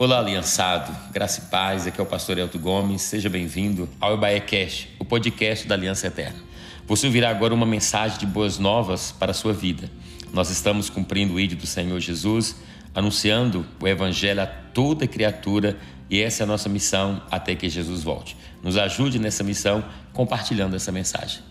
[0.00, 4.40] Olá, aliançado, graça e paz, aqui é o pastor Elton Gomes, seja bem-vindo ao Ebaé
[4.40, 6.38] Cash, o podcast da Aliança Eterna.
[6.86, 9.90] Você ouvirá agora uma mensagem de boas novas para a sua vida.
[10.32, 12.56] Nós estamos cumprindo o ídolo do Senhor Jesus,
[12.94, 15.78] anunciando o Evangelho a toda criatura
[16.08, 18.38] e essa é a nossa missão até que Jesus volte.
[18.62, 21.42] Nos ajude nessa missão compartilhando essa mensagem.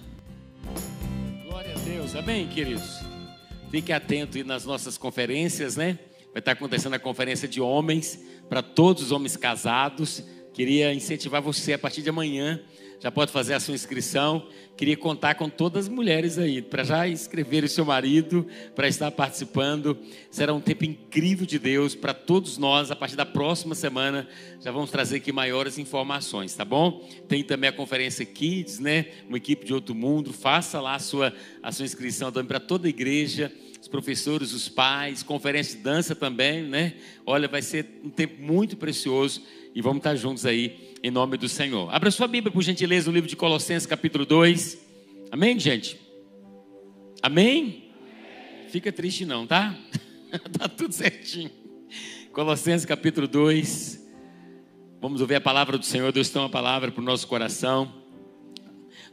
[1.48, 3.00] Glória a Deus, amém, queridos?
[3.70, 6.00] Fique atento nas nossas conferências, né?
[6.31, 10.23] Vai estar acontecendo a conferência de homens para todos os homens casados.
[10.53, 12.59] Queria incentivar você a partir de amanhã.
[13.02, 14.45] Já pode fazer a sua inscrição.
[14.76, 18.45] Queria contar com todas as mulheres aí, para já inscrever o seu marido,
[18.76, 19.98] para estar participando.
[20.30, 22.91] Será um tempo incrível de Deus para todos nós.
[22.91, 24.27] A partir da próxima semana,
[24.59, 27.07] já vamos trazer aqui maiores informações, tá bom?
[27.27, 29.05] Tem também a conferência Kids, né?
[29.29, 30.34] Uma equipe de outro mundo.
[30.34, 33.49] Faça lá a sua, a sua inscrição também para toda a igreja
[33.89, 36.93] professores, os pais, conferência de dança também, né?
[37.25, 39.41] Olha, vai ser um tempo muito precioso
[39.73, 41.93] e vamos estar juntos aí em nome do Senhor.
[41.93, 44.77] Abra sua Bíblia, por gentileza, no livro de Colossenses, capítulo 2.
[45.31, 45.99] Amém, gente?
[47.21, 47.91] Amém?
[48.70, 49.76] Fica triste não, tá?
[50.57, 51.51] tá tudo certinho.
[52.31, 54.07] Colossenses, capítulo 2.
[55.01, 56.12] Vamos ouvir a palavra do Senhor.
[56.12, 57.91] Deus tem uma palavra para o nosso coração.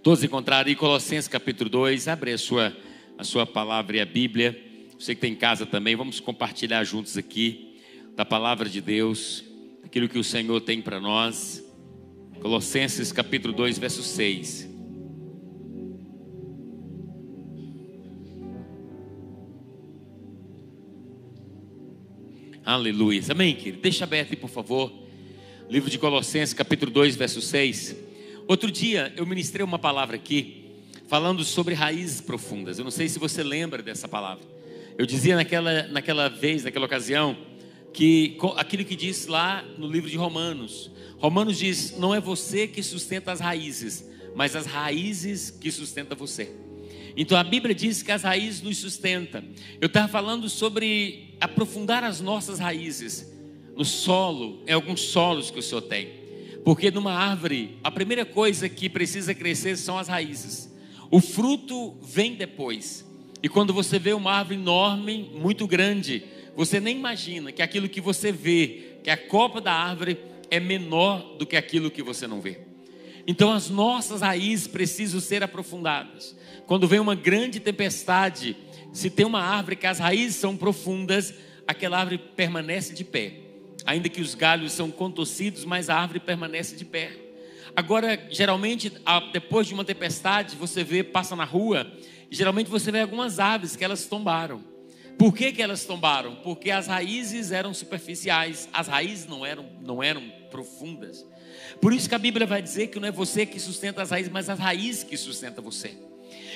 [0.03, 2.09] Todos encontraram aí Colossenses, capítulo 2.
[2.09, 2.77] Abre a sua
[3.19, 4.66] a sua palavra e a Bíblia.
[4.99, 7.79] Você que tem em casa também, vamos compartilhar juntos aqui
[8.15, 9.45] da palavra de Deus,
[9.85, 11.63] aquilo que o Senhor tem para nós.
[12.41, 14.71] Colossenses capítulo 2, verso 6.
[22.65, 23.23] Aleluia.
[23.29, 23.83] Amém, querido.
[23.83, 24.91] Deixa aberto aí, por favor.
[25.69, 27.95] Livro de Colossenses, capítulo 2, verso 6.
[28.49, 30.65] Outro dia eu ministrei uma palavra aqui
[31.07, 32.79] falando sobre raízes profundas.
[32.79, 34.56] Eu não sei se você lembra dessa palavra.
[34.99, 37.37] Eu dizia naquela, naquela vez, naquela ocasião,
[37.93, 40.91] que aquilo que diz lá no livro de Romanos.
[41.19, 46.51] Romanos diz: não é você que sustenta as raízes, mas as raízes que sustentam você.
[47.17, 49.43] Então a Bíblia diz que as raízes nos sustentam.
[49.81, 53.33] Eu estava falando sobre aprofundar as nossas raízes
[53.75, 56.09] no solo, em alguns solos que o Senhor tem.
[56.65, 60.75] Porque numa árvore, a primeira coisa que precisa crescer são as raízes.
[61.11, 63.06] O fruto vem depois.
[63.43, 66.25] E quando você vê uma árvore enorme, muito grande,
[66.57, 70.19] você nem imagina que aquilo que você vê, que a copa da árvore
[70.51, 72.61] é menor do que aquilo que você não vê.
[73.27, 76.37] Então as nossas raízes precisam ser aprofundadas.
[76.67, 78.57] Quando vem uma grande tempestade,
[78.93, 81.35] se tem uma árvore que as raízes são profundas,
[81.67, 83.35] aquela árvore permanece de pé.
[83.85, 87.11] Ainda que os galhos são contorcidos, mas a árvore permanece de pé.
[87.75, 88.91] Agora, geralmente,
[89.33, 91.87] depois de uma tempestade, você vê, passa na rua,
[92.31, 94.63] geralmente você vê algumas aves que elas tombaram.
[95.19, 96.37] Por que, que elas tombaram?
[96.37, 101.25] Porque as raízes eram superficiais, as raízes não eram, não eram profundas.
[101.81, 104.31] Por isso que a Bíblia vai dizer que não é você que sustenta as raízes,
[104.31, 105.97] mas as raízes que sustentam você.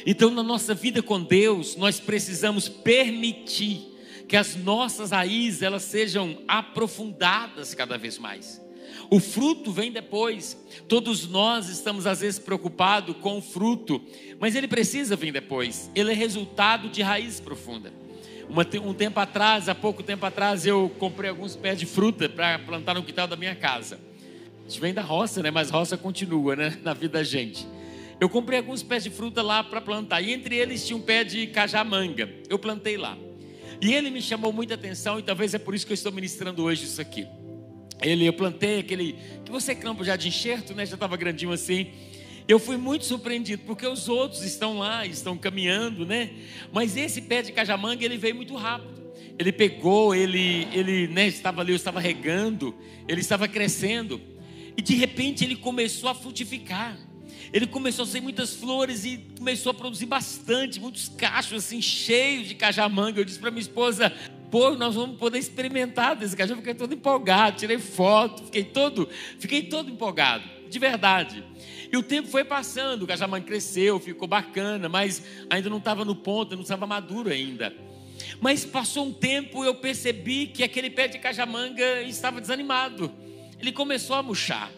[0.04, 3.90] Então, na nossa vida com Deus, nós precisamos permitir
[4.28, 8.60] que as nossas raízes elas sejam aprofundadas cada vez mais.
[9.08, 10.56] O fruto vem depois.
[10.88, 14.02] Todos nós estamos às vezes preocupados com o fruto,
[14.38, 15.90] mas ele precisa vir depois.
[15.94, 17.92] Ele é resultado de raiz profunda.
[18.48, 22.58] Uma, um tempo atrás, há pouco tempo atrás, eu comprei alguns pés de fruta para
[22.58, 24.00] plantar no quintal da minha casa.
[24.58, 25.50] A gente vem da roça, né?
[25.50, 26.78] Mas roça continua, né?
[26.82, 27.66] Na vida da gente.
[28.20, 30.20] Eu comprei alguns pés de fruta lá para plantar.
[30.20, 32.28] E entre eles tinha um pé de cajamanga.
[32.48, 33.16] Eu plantei lá.
[33.80, 36.62] E ele me chamou muita atenção, e talvez é por isso que eu estou ministrando
[36.62, 37.26] hoje isso aqui.
[38.02, 40.86] Ele, eu plantei aquele que você campa já de enxerto, né?
[40.86, 41.88] Já estava grandinho assim.
[42.48, 46.30] Eu fui muito surpreendido porque os outros estão lá, estão caminhando, né?
[46.72, 49.00] Mas esse pé de cajamanga ele veio muito rápido.
[49.38, 51.26] Ele pegou, ele, ele, né?
[51.26, 52.74] Estava ali, eu estava regando,
[53.06, 54.20] ele estava crescendo
[54.76, 56.98] e de repente ele começou a frutificar.
[57.52, 62.48] Ele começou a ser muitas flores e começou a produzir bastante, muitos cachos assim cheios
[62.48, 63.20] de cajamanga.
[63.20, 64.12] Eu disse para minha esposa:
[64.50, 66.58] pô, nós vamos poder experimentar desse cachorro.
[66.58, 69.08] Fiquei todo empolgado, tirei foto, fiquei todo,
[69.38, 71.44] fiquei todo empolgado, de verdade.
[71.92, 76.14] E o tempo foi passando, o cajamã cresceu, ficou bacana, mas ainda não estava no
[76.14, 77.74] ponto, não estava maduro ainda.
[78.40, 83.12] Mas passou um tempo, eu percebi que aquele pé de cajamanga estava desanimado.
[83.58, 84.70] Ele começou a murchar.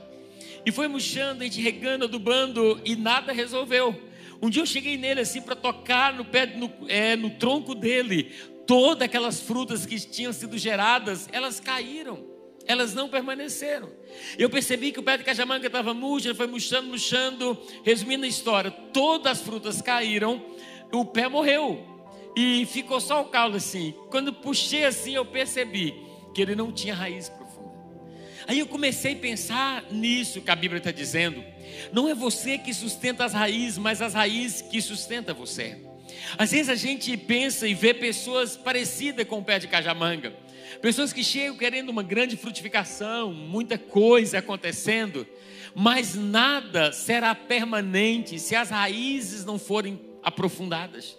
[0.64, 4.00] E foi murchando, a gente regando, adubando, e nada resolveu.
[4.40, 8.32] Um dia eu cheguei nele assim para tocar no pé, no, é, no tronco dele
[8.66, 12.24] todas aquelas frutas que tinham sido geradas, elas caíram,
[12.66, 13.90] elas não permaneceram.
[14.38, 17.58] Eu percebi que o pé de cajamanga estava murcho, ele foi murchando, murchando.
[17.84, 20.44] Resumindo a história, todas as frutas caíram,
[20.92, 21.92] o pé morreu
[22.36, 23.94] e ficou só o caule assim.
[24.10, 25.94] Quando puxei assim, eu percebi
[26.34, 27.72] que ele não tinha raiz profunda.
[28.46, 31.44] Aí eu comecei a pensar nisso que a Bíblia está dizendo.
[31.92, 35.91] Não é você que sustenta as raízes, mas as raízes que sustenta você.
[36.38, 40.34] Às vezes a gente pensa e vê pessoas parecidas com o pé de cajamanga.
[40.80, 45.26] Pessoas que chegam querendo uma grande frutificação, muita coisa acontecendo,
[45.74, 51.16] mas nada será permanente se as raízes não forem aprofundadas.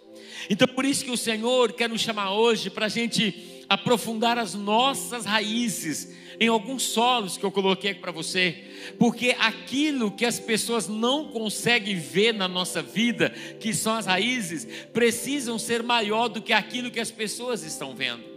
[0.49, 4.53] Então, por isso que o Senhor quer nos chamar hoje para a gente aprofundar as
[4.53, 8.63] nossas raízes em alguns solos que eu coloquei aqui para você,
[8.97, 14.67] porque aquilo que as pessoas não conseguem ver na nossa vida, que são as raízes,
[14.91, 18.32] precisam ser maior do que aquilo que as pessoas estão vendo.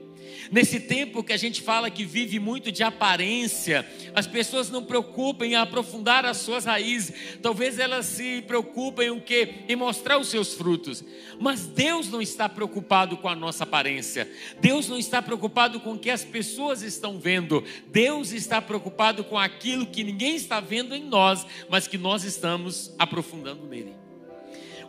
[0.51, 5.53] Nesse tempo que a gente fala que vive muito de aparência, as pessoas não preocupem
[5.53, 7.39] em aprofundar as suas raízes.
[7.43, 11.05] Talvez elas se preocupem em que em mostrar os seus frutos.
[11.41, 14.31] Mas Deus não está preocupado com a nossa aparência.
[14.61, 17.65] Deus não está preocupado com o que as pessoas estão vendo.
[17.89, 22.95] Deus está preocupado com aquilo que ninguém está vendo em nós, mas que nós estamos
[22.99, 23.95] aprofundando nele.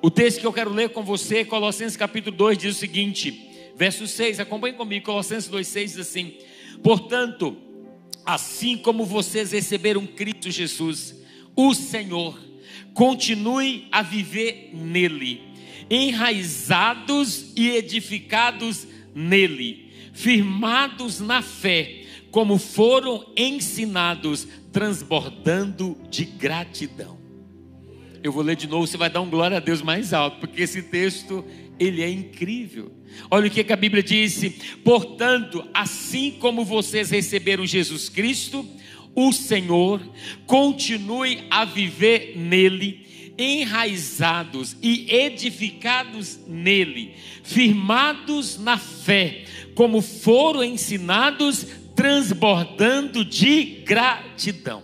[0.01, 3.47] O texto que eu quero ler com você, Colossenses capítulo 2, diz o seguinte:
[3.77, 6.33] Verso 6, acompanhe comigo, Colossenses 2,6 diz assim:
[6.81, 7.55] Portanto,
[8.25, 11.15] assim como vocês receberam Cristo Jesus,
[11.55, 12.39] o Senhor,
[12.95, 15.41] continue a viver nele,
[15.91, 22.01] enraizados e edificados nele, firmados na fé,
[22.31, 27.17] como foram ensinados, transbordando de gratidão.
[28.23, 30.63] Eu vou ler de novo, você vai dar um glória a Deus mais alto, porque
[30.63, 31.45] esse texto
[31.79, 32.91] ele é incrível.
[33.29, 34.49] Olha o que, a Bíblia disse:
[34.83, 38.65] portanto, assim como vocês receberam Jesus Cristo,
[39.15, 40.01] o Senhor,
[40.45, 51.65] continue a viver nele, enraizados e edificados nele, firmados na fé, como foram ensinados,
[51.95, 54.83] transbordando de gratidão.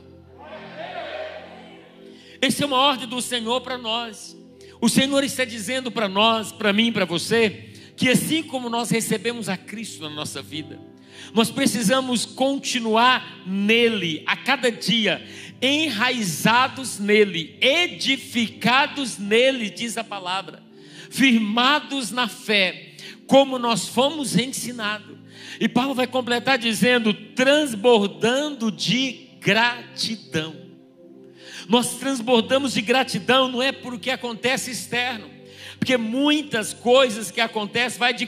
[2.41, 4.35] Essa é uma ordem do Senhor para nós.
[4.83, 9.47] O Senhor está dizendo para nós, para mim, para você, que assim como nós recebemos
[9.47, 10.77] a Cristo na nossa vida,
[11.33, 15.25] nós precisamos continuar nele a cada dia,
[15.61, 20.61] enraizados nele, edificados nele, diz a palavra,
[21.09, 22.95] firmados na fé,
[23.25, 25.15] como nós fomos ensinados.
[25.61, 30.62] E Paulo vai completar dizendo: transbordando de gratidão.
[31.67, 35.29] Nós transbordamos de gratidão não é por o que acontece externo,
[35.79, 38.27] porque muitas coisas que acontecem vai de,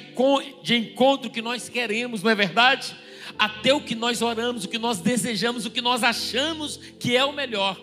[0.63, 2.95] de encontro que nós queremos, não é verdade?
[3.37, 7.23] Até o que nós oramos, o que nós desejamos, o que nós achamos que é
[7.25, 7.79] o melhor.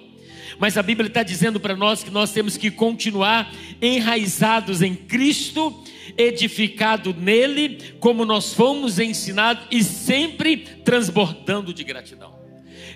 [0.59, 5.83] Mas a Bíblia está dizendo para nós que nós temos que continuar enraizados em Cristo,
[6.17, 12.42] edificado nele, como nós fomos ensinados e sempre transbordando de gratidão.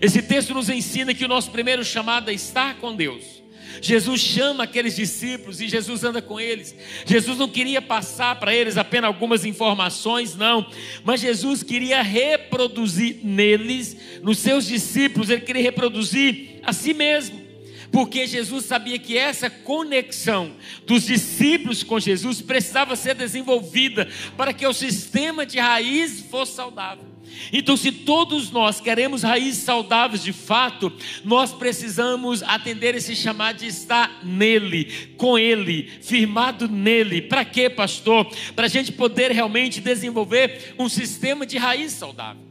[0.00, 3.37] Esse texto nos ensina que o nosso primeiro chamado é estar com Deus.
[3.81, 6.75] Jesus chama aqueles discípulos e Jesus anda com eles.
[7.04, 10.66] Jesus não queria passar para eles apenas algumas informações, não,
[11.04, 17.44] mas Jesus queria reproduzir neles, nos seus discípulos, ele queria reproduzir a si mesmo.
[17.92, 20.52] Porque Jesus sabia que essa conexão
[20.84, 27.15] dos discípulos com Jesus precisava ser desenvolvida para que o sistema de raiz fosse saudável.
[27.52, 30.92] Então, se todos nós queremos raízes saudáveis de fato,
[31.25, 37.23] nós precisamos atender esse chamado de estar nele, com ele, firmado nele.
[37.23, 38.26] Para quê, pastor?
[38.54, 42.47] Para a gente poder realmente desenvolver um sistema de raiz saudável.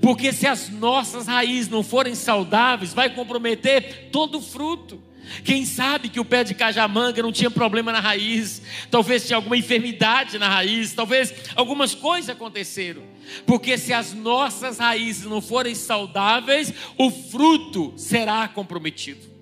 [0.00, 5.07] Porque se as nossas raízes não forem saudáveis, vai comprometer todo o fruto.
[5.44, 9.56] Quem sabe que o pé de cajamanga não tinha problema na raiz, talvez tinha alguma
[9.56, 13.02] enfermidade na raiz, talvez algumas coisas aconteceram.
[13.46, 19.37] Porque se as nossas raízes não forem saudáveis, o fruto será comprometido.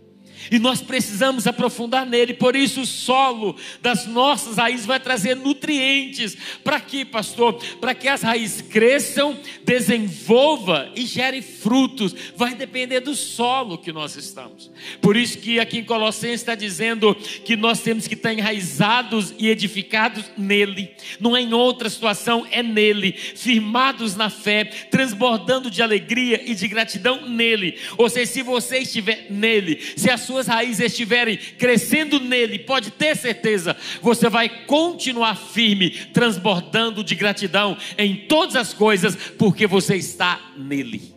[0.50, 6.36] E nós precisamos aprofundar nele, por isso o solo das nossas raízes vai trazer nutrientes.
[6.62, 7.54] Para quê, pastor?
[7.80, 12.14] Para que as raízes cresçam, desenvolva e gerem frutos.
[12.36, 14.70] Vai depender do solo que nós estamos.
[15.00, 19.48] Por isso que aqui em Colossenses está dizendo que nós temos que estar enraizados e
[19.48, 20.90] edificados nele.
[21.20, 23.12] Não é em outra situação, é nele.
[23.12, 27.78] Firmados na fé, transbordando de alegria e de gratidão nele.
[27.96, 32.90] Ou seja, se você estiver nele, se a sua suas raízes estiverem crescendo nele, pode
[32.90, 39.96] ter certeza, você vai continuar firme, transbordando de gratidão em todas as coisas, porque você
[39.96, 41.14] está nele.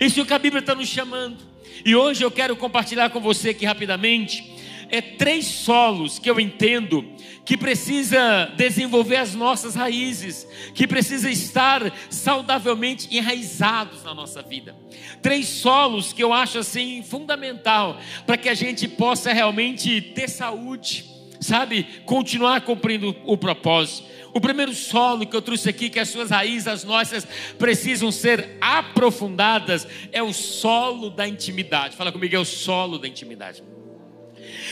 [0.00, 1.38] Isso é o que a Bíblia está nos chamando.
[1.84, 4.53] E hoje eu quero compartilhar com você aqui rapidamente
[4.94, 7.04] é três solos que eu entendo
[7.44, 14.74] que precisa desenvolver as nossas raízes, que precisa estar saudavelmente enraizados na nossa vida.
[15.20, 21.04] Três solos que eu acho assim fundamental para que a gente possa realmente ter saúde,
[21.40, 24.08] sabe, continuar cumprindo o propósito.
[24.32, 27.26] O primeiro solo que eu trouxe aqui, que as suas raízes, as nossas,
[27.58, 31.94] precisam ser aprofundadas, é o solo da intimidade.
[31.94, 33.62] Fala comigo, é o solo da intimidade.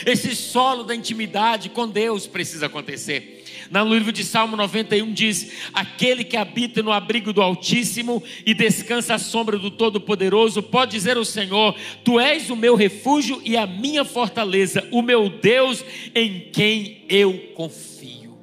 [0.05, 3.43] Esse solo da intimidade com Deus precisa acontecer.
[3.69, 9.15] No livro de Salmo 91 diz: Aquele que habita no abrigo do Altíssimo e descansa
[9.15, 13.65] à sombra do Todo-Poderoso, pode dizer ao Senhor: Tu és o meu refúgio e a
[13.65, 18.37] minha fortaleza, o meu Deus em quem eu confio.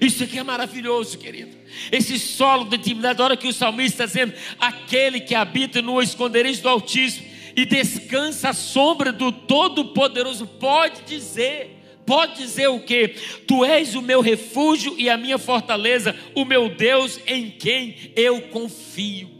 [0.00, 1.56] Isso aqui é maravilhoso, querido.
[1.92, 6.00] Esse solo de intimidade, a hora que o salmista está dizendo: Aquele que habita no
[6.00, 13.08] esconderijo do Altíssimo e descansa à sombra do Todo-Poderoso, pode dizer, pode dizer o que?
[13.48, 18.42] Tu és o meu refúgio e a minha fortaleza, o meu Deus em quem eu
[18.42, 19.37] confio.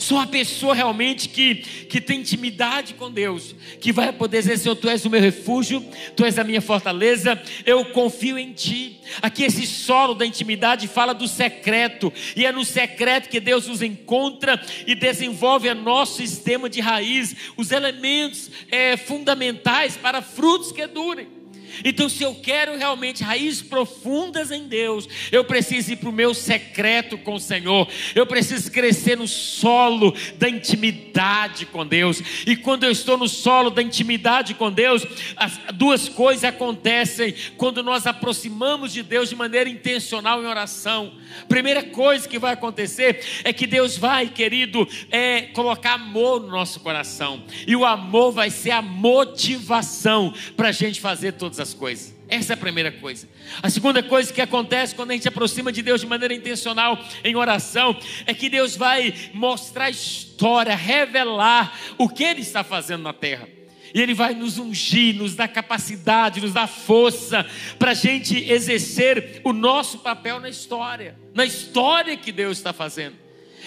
[0.00, 4.74] Só a pessoa realmente que, que tem intimidade com Deus, que vai poder dizer: Senhor,
[4.74, 5.84] tu és o meu refúgio,
[6.16, 8.98] tu és a minha fortaleza, eu confio em ti.
[9.20, 13.82] Aqui, esse solo da intimidade fala do secreto, e é no secreto que Deus nos
[13.82, 20.86] encontra e desenvolve o nosso sistema de raiz, os elementos é, fundamentais para frutos que
[20.86, 21.39] durem.
[21.84, 26.34] Então, se eu quero realmente raízes profundas em Deus, eu preciso ir para o meu
[26.34, 32.22] secreto com o Senhor, eu preciso crescer no solo da intimidade com Deus.
[32.46, 37.82] E quando eu estou no solo da intimidade com Deus, as duas coisas acontecem quando
[37.82, 41.12] nós aproximamos de Deus de maneira intencional em oração.
[41.48, 46.80] Primeira coisa que vai acontecer é que Deus vai, querido, é, colocar amor no nosso
[46.80, 52.14] coração, e o amor vai ser a motivação para a gente fazer todas as coisas.
[52.28, 53.28] Essa é a primeira coisa.
[53.62, 57.36] A segunda coisa que acontece quando a gente aproxima de Deus de maneira intencional em
[57.36, 63.12] oração é que Deus vai mostrar a história, revelar o que Ele está fazendo na
[63.12, 63.48] terra.
[63.94, 67.44] E Ele vai nos ungir, nos dar capacidade, nos dar força
[67.78, 73.16] para a gente exercer o nosso papel na história, na história que Deus está fazendo.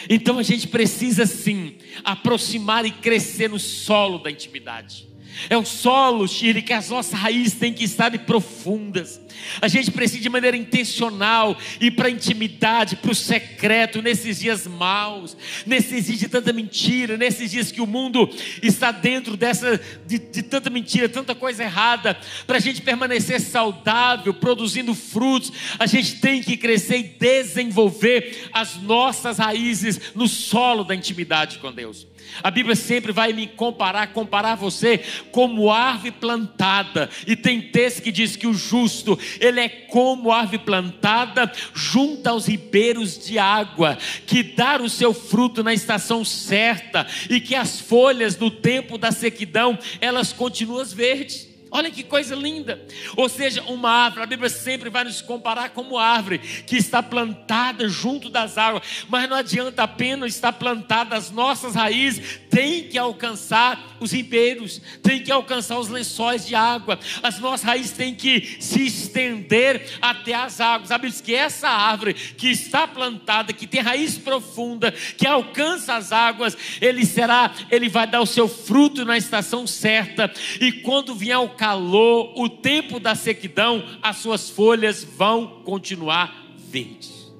[0.10, 5.13] Então a gente precisa sim aproximar e crescer no solo da intimidade.
[5.50, 9.22] É o solo, Shire, que as nossas raízes têm que estar profundas.
[9.62, 14.68] A gente precisa de maneira intencional ir para a intimidade, para o secreto, nesses dias
[14.68, 15.36] maus,
[15.66, 18.30] nesses dias de tanta mentira, nesses dias que o mundo
[18.62, 22.18] está dentro dessa de, de tanta mentira, tanta coisa errada.
[22.46, 28.78] Para a gente permanecer saudável, produzindo frutos, a gente tem que crescer e desenvolver as
[28.82, 32.08] nossas raízes no solo da intimidade com Deus.
[32.42, 35.00] A Bíblia sempre vai me comparar, comparar você
[35.32, 37.10] como árvore plantada.
[37.26, 42.46] E tem texto que diz que o justo, ele é como árvore plantada junto aos
[42.46, 48.38] ribeiros de água, que dá o seu fruto na estação certa e que as folhas
[48.38, 51.53] no tempo da sequidão, elas continuam verdes.
[51.76, 52.80] Olha que coisa linda.
[53.18, 57.90] Ou seja, uma árvore, a Bíblia sempre vai nos comparar como árvore que está plantada
[57.90, 63.98] junto das águas, mas não adianta apenas estar plantada, as nossas raízes têm que alcançar
[64.00, 68.86] os ribeiros, têm que alcançar os lençóis de água, as nossas raízes têm que se
[68.86, 70.92] estender até as águas.
[70.92, 75.96] A Bíblia diz que essa árvore que está plantada, que tem raiz profunda, que alcança
[75.96, 81.16] as águas, ele será, ele vai dar o seu fruto na estação certa, e quando
[81.16, 87.34] vier o calor, o tempo da sequidão, as suas folhas vão continuar verdes.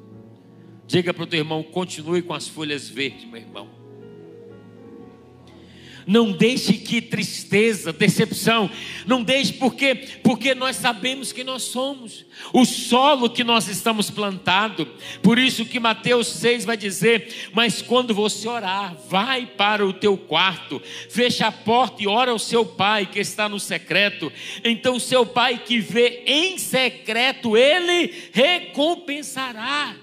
[0.88, 3.68] Diga para o teu irmão: continue com as folhas verdes, meu irmão.
[6.06, 8.70] Não deixe que tristeza, decepção,
[9.06, 14.86] não deixe porque porque nós sabemos que nós somos o solo que nós estamos plantado.
[15.22, 20.18] Por isso que Mateus 6 vai dizer: "Mas quando você orar, vai para o teu
[20.18, 24.32] quarto, fecha a porta e ora ao seu pai que está no secreto.
[24.64, 30.03] Então seu pai que vê em secreto, ele recompensará."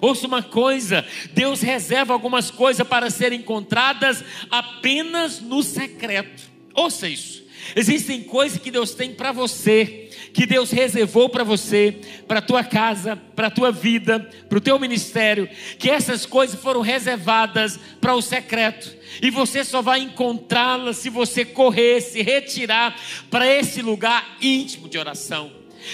[0.00, 6.42] Ouça uma coisa: Deus reserva algumas coisas para serem encontradas apenas no secreto.
[6.74, 7.46] Ouça isso.
[7.74, 11.98] Existem coisas que Deus tem para você, que Deus reservou para você,
[12.28, 15.48] para tua casa, para tua vida, para o teu ministério,
[15.78, 18.94] que essas coisas foram reservadas para o secreto.
[19.20, 22.96] E você só vai encontrá-las se você correr, se retirar
[23.30, 25.50] para esse lugar íntimo de oração.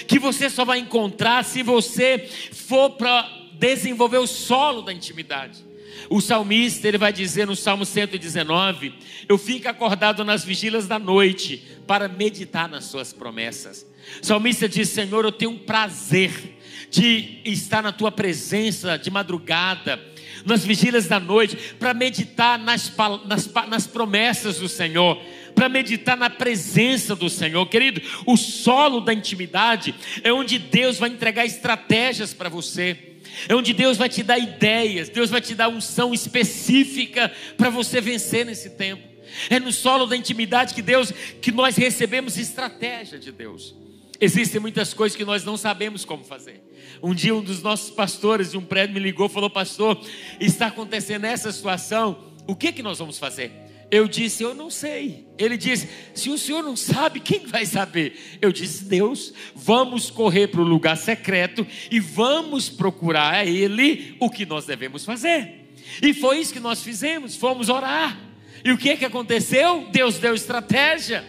[0.07, 5.63] Que você só vai encontrar se você for para desenvolver o solo da intimidade.
[6.09, 8.93] O salmista, ele vai dizer no Salmo 119:
[9.29, 13.85] Eu fico acordado nas vigílias da noite para meditar nas suas promessas.
[14.21, 16.57] O salmista diz: Senhor, eu tenho um prazer
[16.89, 19.97] de estar na tua presença de madrugada,
[20.45, 22.91] nas vigílias da noite, para meditar nas,
[23.25, 25.21] nas, nas promessas do Senhor
[25.53, 27.63] para meditar na presença do Senhor.
[27.67, 29.93] Querido, o solo da intimidade
[30.23, 33.12] é onde Deus vai entregar estratégias para você.
[33.47, 37.99] É onde Deus vai te dar ideias, Deus vai te dar unção específica para você
[37.99, 39.07] vencer nesse tempo.
[39.49, 41.11] É no solo da intimidade que Deus,
[41.41, 43.75] que nós recebemos estratégia de Deus.
[44.21, 46.63] Existem muitas coisas que nós não sabemos como fazer.
[47.01, 49.99] Um dia um dos nossos pastores de um prédio me ligou, falou: "Pastor,
[50.39, 52.31] está acontecendo essa situação.
[52.47, 53.51] O que que nós vamos fazer?"
[53.93, 55.27] Eu disse, eu não sei.
[55.37, 58.39] Ele disse, se o senhor não sabe, quem vai saber?
[58.41, 64.31] Eu disse, Deus, vamos correr para o lugar secreto e vamos procurar a Ele o
[64.31, 65.69] que nós devemos fazer.
[66.01, 68.19] E foi isso que nós fizemos, fomos orar.
[68.65, 69.87] E o que, que aconteceu?
[69.91, 71.23] Deus deu estratégia.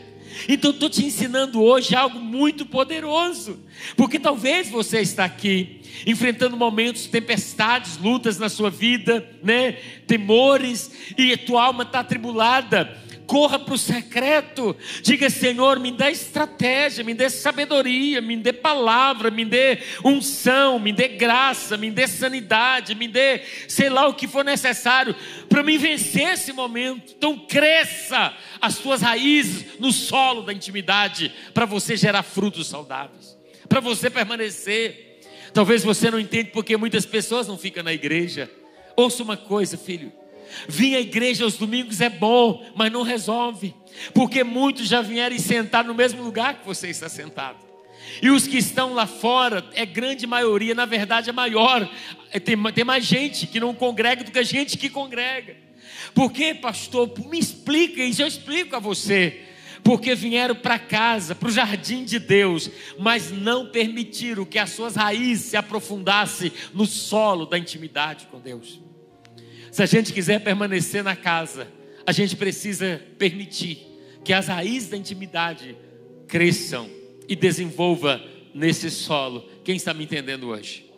[0.48, 3.58] Então estou te ensinando hoje algo muito poderoso,
[3.96, 9.72] porque talvez você está aqui enfrentando momentos, tempestades, lutas na sua vida, né?
[10.06, 16.10] Temores e a tua alma está atribulada corra para o secreto, diga: Senhor, me dê
[16.10, 22.06] estratégia, me dê sabedoria, me dê palavra, me dê unção, me dê graça, me dê
[22.06, 25.14] sanidade, me dê, sei lá o que for necessário
[25.48, 27.14] para me vencer esse momento.
[27.16, 33.36] Então, cresça as tuas raízes no solo da intimidade, para você gerar frutos saudáveis,
[33.68, 35.20] para você permanecer.
[35.52, 38.50] Talvez você não entenda porque muitas pessoas não ficam na igreja.
[38.96, 40.12] Ouça uma coisa, filho.
[40.68, 43.74] Vir à igreja aos domingos é bom, mas não resolve,
[44.12, 47.58] porque muitos já vieram e sentaram no mesmo lugar que você está sentado.
[48.22, 51.88] E os que estão lá fora, é grande maioria, na verdade é maior,
[52.30, 55.56] é, tem, tem mais gente que não congrega do que a gente que congrega.
[56.14, 57.12] Por que, pastor?
[57.28, 59.40] Me explica isso, eu explico a você.
[59.82, 64.96] Porque vieram para casa, para o jardim de Deus, mas não permitiram que as suas
[64.96, 68.80] raízes se aprofundassem no solo da intimidade com Deus.
[69.74, 71.66] Se a gente quiser permanecer na casa,
[72.06, 73.84] a gente precisa permitir
[74.22, 75.76] que as raízes da intimidade
[76.28, 76.88] cresçam
[77.28, 78.22] e desenvolva
[78.54, 79.44] nesse solo.
[79.64, 80.88] Quem está me entendendo hoje?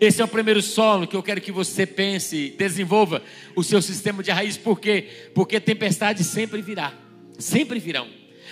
[0.00, 3.22] Esse é o primeiro solo que eu quero que você pense, desenvolva
[3.54, 5.06] o seu sistema de raiz, por quê?
[5.34, 6.94] Porque tempestade sempre virá,
[7.38, 8.08] sempre virão.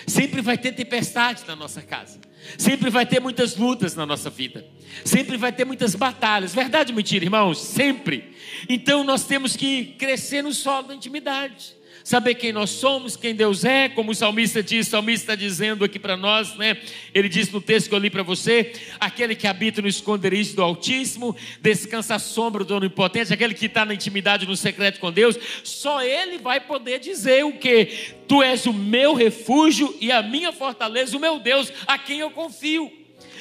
[0.07, 2.20] Sempre vai ter tempestade na nossa casa.
[2.59, 4.66] Sempre vai ter muitas lutas na nossa vida.
[5.05, 6.55] Sempre vai ter muitas batalhas.
[6.55, 7.59] Verdade ou mentira, irmãos?
[7.59, 8.35] Sempre.
[8.68, 13.64] Então nós temos que crescer no solo da intimidade saber quem nós somos, quem Deus
[13.64, 16.76] é, como o salmista diz, o salmista está dizendo aqui para nós, né?
[17.14, 20.62] Ele diz no texto que eu li para você: aquele que habita no esconderijo do
[20.62, 25.37] Altíssimo, descansa à sombra do Onipotente, aquele que está na intimidade, no secreto com Deus,
[25.62, 28.14] só ele vai poder dizer o que?
[28.26, 32.31] Tu és o meu refúgio e a minha fortaleza, o meu Deus, a quem eu
[32.31, 32.90] confio.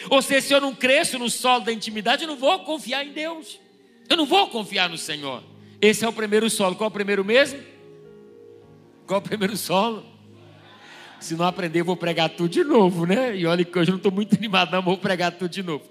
[0.09, 3.11] Ou seja, se eu não cresço no solo da intimidade, eu não vou confiar em
[3.11, 3.59] Deus.
[4.07, 5.43] Eu não vou confiar no Senhor.
[5.81, 6.75] Esse é o primeiro solo.
[6.75, 7.59] Qual é o primeiro mesmo?
[9.09, 10.05] Qual o primeiro solo?
[11.19, 13.35] Se não aprender, eu vou pregar tudo de novo, né?
[13.35, 15.83] E olha que hoje eu não estou muito animado, não, vou pregar tudo de novo.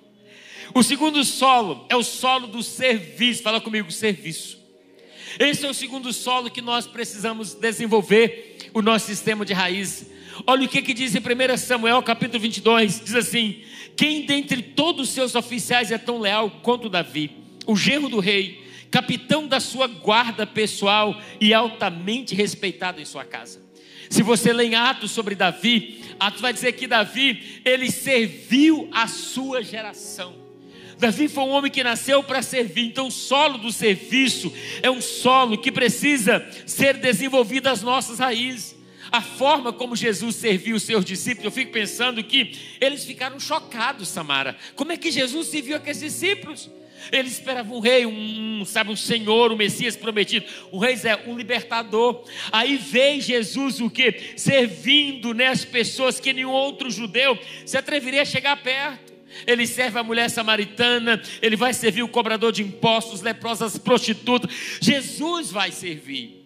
[0.73, 3.43] O segundo solo é o solo do serviço.
[3.43, 4.57] Fala comigo, serviço.
[5.37, 10.09] Esse é o segundo solo que nós precisamos desenvolver o nosso sistema de raiz.
[10.47, 13.65] Olha o que, que diz em 1 Samuel, capítulo 22, diz assim:
[13.97, 17.33] Quem dentre todos os seus oficiais é tão leal quanto Davi,
[17.67, 23.61] o genro do rei, capitão da sua guarda pessoal e altamente respeitado em sua casa.
[24.11, 29.07] Se você lê em Atos sobre Davi, Atos vai dizer que Davi, ele serviu a
[29.07, 30.35] sua geração.
[30.99, 35.01] Davi foi um homem que nasceu para servir, então o solo do serviço é um
[35.01, 38.77] solo que precisa ser desenvolvido às nossas raízes.
[39.11, 44.09] A forma como Jesus serviu os seus discípulos, eu fico pensando que eles ficaram chocados,
[44.09, 44.57] Samara.
[44.75, 46.69] Como é que Jesus serviu aqueles discípulos?
[47.13, 50.47] Eles esperavam um rei, um, sabe, um senhor, um Messias prometido.
[50.71, 52.25] O rei é um libertador.
[52.53, 54.33] Aí vem Jesus o que?
[54.37, 59.09] Servindo né, as pessoas que nenhum outro judeu se atreveria a chegar perto.
[59.47, 64.51] Ele serve a mulher samaritana, ele vai servir o cobrador de impostos, leprosas, prostitutas.
[64.81, 66.38] Jesus vai servir.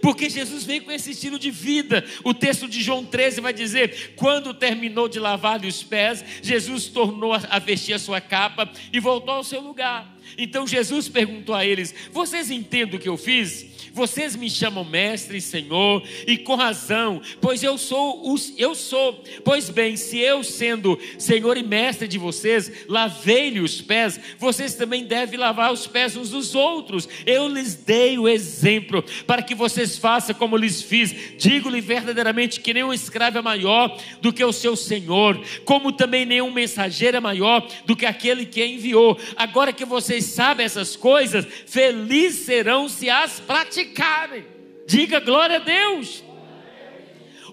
[0.00, 2.04] Porque Jesus vem com esse estilo de vida.
[2.24, 7.32] O texto de João 13 vai dizer: quando terminou de lavar-lhe os pés, Jesus tornou
[7.32, 10.16] a vestir a sua capa e voltou ao seu lugar.
[10.36, 13.77] Então Jesus perguntou a eles: Vocês entendem o que eu fiz?
[13.92, 19.22] Vocês me chamam mestre e senhor, e com razão, pois eu sou os, eu sou.
[19.44, 25.04] Pois bem, se eu sendo senhor e mestre de vocês, lavei-lhe os pés, vocês também
[25.04, 27.08] devem lavar os pés uns dos outros.
[27.26, 31.14] Eu lhes dei o exemplo para que vocês façam como lhes fiz.
[31.38, 36.50] Digo-lhe verdadeiramente que nenhum escravo é maior do que o seu senhor, como também nenhum
[36.50, 39.18] mensageiro é maior do que aquele que enviou.
[39.36, 44.46] Agora que vocês sabem essas coisas, felizes serão se as praticarem praticarem.
[44.86, 46.24] Diga glória a Deus.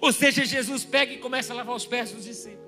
[0.00, 2.65] Ou seja, Jesus pega e começa a lavar os pés dos discípulos.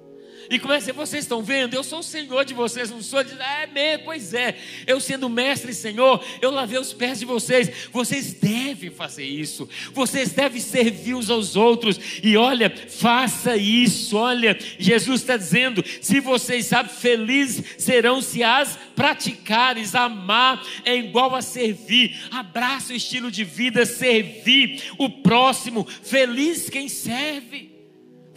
[0.51, 1.75] E começa vocês estão vendo?
[1.75, 3.33] Eu sou o Senhor de vocês, não sou de.
[3.41, 4.57] É mesmo, pois é.
[4.87, 7.71] Eu sendo mestre e Senhor, eu lavei os pés de vocês.
[7.93, 9.69] Vocês devem fazer isso.
[9.93, 12.01] Vocês devem servir uns aos outros.
[12.23, 14.17] E olha, faça isso.
[14.17, 19.95] Olha, Jesus está dizendo: se vocês sabem, felizes serão se as praticares.
[19.95, 22.17] Amar é igual a servir.
[22.31, 25.87] Abraça o estilo de vida, servir o próximo.
[26.03, 27.68] Feliz quem serve.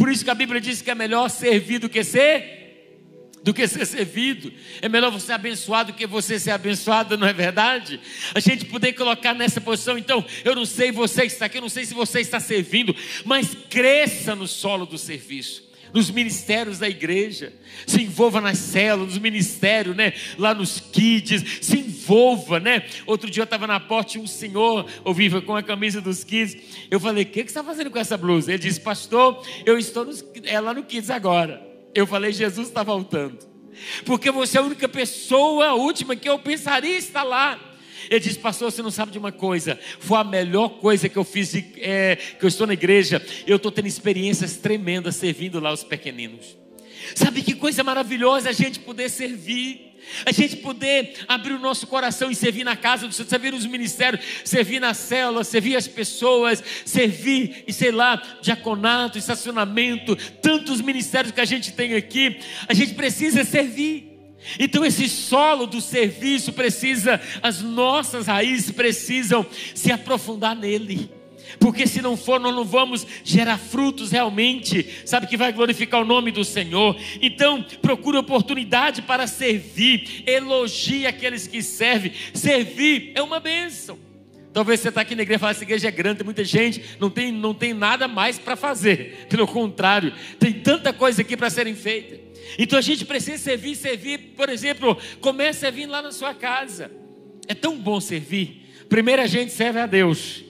[0.02, 2.58] Por isso que a Bíblia diz que é melhor servir do que ser
[3.44, 4.52] do que ser servido.
[4.82, 8.00] É melhor você abençoar do que você ser abençoado, não é verdade?
[8.34, 11.70] A gente poder colocar nessa posição, então, eu não sei você está aqui, eu não
[11.70, 17.54] sei se você está servindo, mas cresça no solo do serviço nos ministérios da igreja,
[17.86, 20.14] se envolva nas células, nos ministérios, né?
[20.38, 22.86] Lá nos kids, se envolva, né?
[23.06, 26.58] Outro dia eu estava na porta e um senhor, ouviva com a camisa dos kids.
[26.90, 28.52] Eu falei: O que, que você está fazendo com essa blusa?
[28.52, 31.62] Ele disse: Pastor, eu estou nos, é lá no kids agora.
[31.94, 33.52] Eu falei: Jesus está voltando.
[34.06, 37.71] Porque você é a única pessoa, a última que eu pensaria estar lá.
[38.10, 41.24] Ele disse, pastor, você não sabe de uma coisa, foi a melhor coisa que eu
[41.24, 45.84] fiz, é, que eu estou na igreja, eu estou tendo experiências tremendas servindo lá os
[45.84, 46.58] pequeninos.
[47.16, 49.90] Sabe que coisa maravilhosa a gente poder servir.
[50.26, 53.68] A gente poder abrir o nosso coração e servir na casa do Senhor, servir nos
[53.68, 61.32] ministérios, servir na célula, servir as pessoas, servir, e sei lá, diaconato, estacionamento, tantos ministérios
[61.32, 62.40] que a gente tem aqui.
[62.68, 64.11] A gente precisa servir.
[64.60, 71.10] Então esse solo do serviço precisa, as nossas raízes precisam se aprofundar nele.
[71.60, 76.06] Porque se não for, nós não vamos gerar frutos realmente, sabe, que vai glorificar o
[76.06, 76.96] nome do Senhor.
[77.22, 82.14] Então, procure oportunidade para servir, elogie aqueles que servem.
[82.34, 84.00] Servir é uma bênção.
[84.54, 86.84] Talvez você está aqui na igreja e fale, essa igreja é grande, tem muita gente,
[87.00, 89.26] não tem, não tem nada mais para fazer.
[89.30, 92.21] Pelo contrário, tem tanta coisa aqui para serem feitas.
[92.58, 96.92] Então a gente precisa servir, servir, por exemplo, comece a servir lá na sua casa.
[97.48, 98.66] É tão bom servir.
[98.90, 100.44] Primeiro a gente serve a Deus.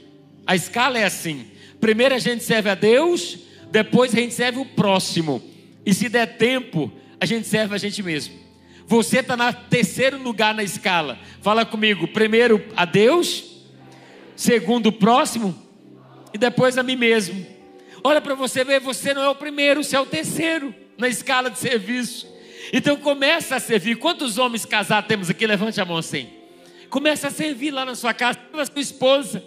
[0.45, 1.45] A escala é assim:
[1.79, 3.37] primeiro a gente serve a Deus,
[3.71, 5.41] depois a gente serve o próximo.
[5.85, 8.39] E se der tempo, a gente serve a gente mesmo.
[8.85, 11.19] Você está no terceiro lugar na escala.
[11.41, 13.65] Fala comigo: primeiro a Deus,
[14.35, 15.55] segundo o próximo,
[16.33, 17.45] e depois a mim mesmo.
[18.03, 21.49] Olha para você ver, você não é o primeiro, você é o terceiro na escala
[21.49, 22.27] de serviço.
[22.71, 23.97] Então começa a servir.
[23.97, 25.45] Quantos homens casados temos aqui?
[25.45, 26.29] Levante a mão assim.
[26.89, 28.39] Começa a servir lá na sua casa.
[28.39, 29.43] Sirva sua esposa.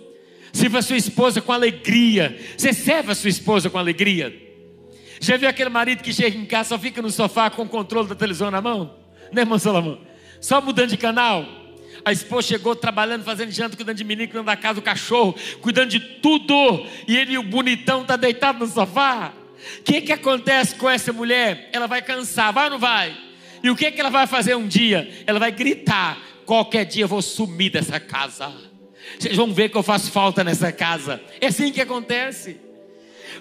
[0.53, 2.39] Sirva a sua esposa com alegria.
[2.57, 4.43] Você serve a sua esposa com alegria.
[5.21, 8.09] Já viu aquele marido que chega em casa, só fica no sofá com o controle
[8.09, 8.95] da televisão na mão?
[9.33, 9.99] Né, irmão Salomão?
[10.41, 11.47] Só mudando de canal.
[12.05, 15.89] A esposa chegou trabalhando, fazendo janta, cuidando de menino, cuidando da casa do cachorro, cuidando
[15.89, 16.87] de tudo.
[17.09, 19.33] E ele, o bonitão, está deitado no sofá.
[19.81, 21.71] O que, que acontece com essa mulher?
[21.73, 23.17] Ela vai cansar, vai ou não vai?
[23.63, 25.11] E o que, que ela vai fazer um dia?
[25.27, 28.53] Ela vai gritar: qualquer dia eu vou sumir dessa casa.
[29.19, 31.21] Vocês vão ver que eu faço falta nessa casa.
[31.41, 32.61] É assim que acontece.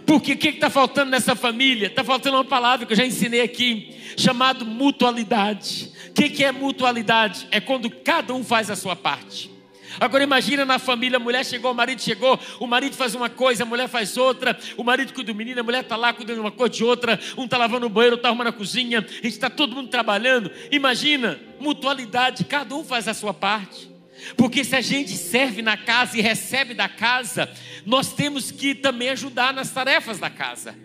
[0.06, 1.88] Porque o que está faltando nessa família?
[1.88, 5.92] Está faltando uma palavra que eu já ensinei aqui, chamado mutualidade.
[6.10, 7.48] O que, que é mutualidade?
[7.52, 9.53] É quando cada um faz a sua parte.
[10.00, 13.64] Agora imagina na família, a mulher chegou, o marido chegou, o marido faz uma coisa,
[13.64, 16.42] a mulher faz outra, o marido cuida do menino, a mulher está lá cuidando de
[16.42, 19.76] uma coisa de outra, um está lavando o banheiro, está arrumando a cozinha, está todo
[19.76, 20.52] mundo trabalhando.
[20.72, 23.92] Imagina, mutualidade, cada um faz a sua parte.
[24.38, 27.50] Porque se a gente serve na casa e recebe da casa,
[27.86, 30.76] nós temos que também ajudar nas tarefas da casa.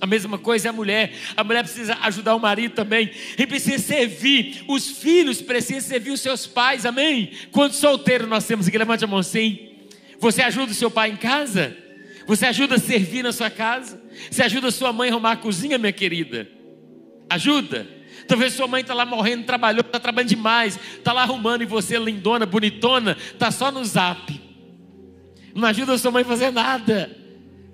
[0.00, 1.12] A mesma coisa é a mulher.
[1.36, 3.10] A mulher precisa ajudar o marido também.
[3.38, 4.64] E precisa servir.
[4.66, 6.86] Os filhos precisam servir os seus pais.
[6.86, 7.32] Amém?
[7.52, 8.78] Quantos solteiros nós temos aqui?
[8.78, 9.68] Levante a mão assim.
[10.18, 11.76] Você ajuda o seu pai em casa?
[12.26, 14.00] Você ajuda a servir na sua casa?
[14.30, 16.48] Você ajuda a sua mãe a arrumar a cozinha, minha querida?
[17.28, 17.86] Ajuda?
[18.26, 21.98] Talvez sua mãe está lá morrendo, trabalhou, está trabalhando demais, está lá arrumando e você,
[21.98, 24.40] lindona, bonitona, está só no zap.
[25.54, 27.19] Não ajuda a sua mãe a fazer nada.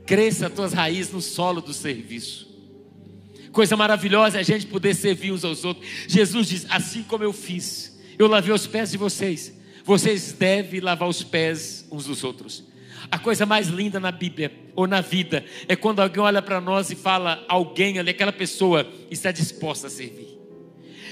[0.07, 2.47] Cresça as tuas raízes no solo do serviço.
[3.53, 5.87] Coisa maravilhosa é a gente poder servir uns aos outros.
[6.07, 9.53] Jesus diz: Assim como eu fiz, eu lavei os pés de vocês,
[9.85, 12.65] vocês devem lavar os pés uns dos outros.
[13.11, 16.91] A coisa mais linda na Bíblia ou na vida é quando alguém olha para nós
[16.91, 20.37] e fala, alguém ali, aquela pessoa está disposta a servir.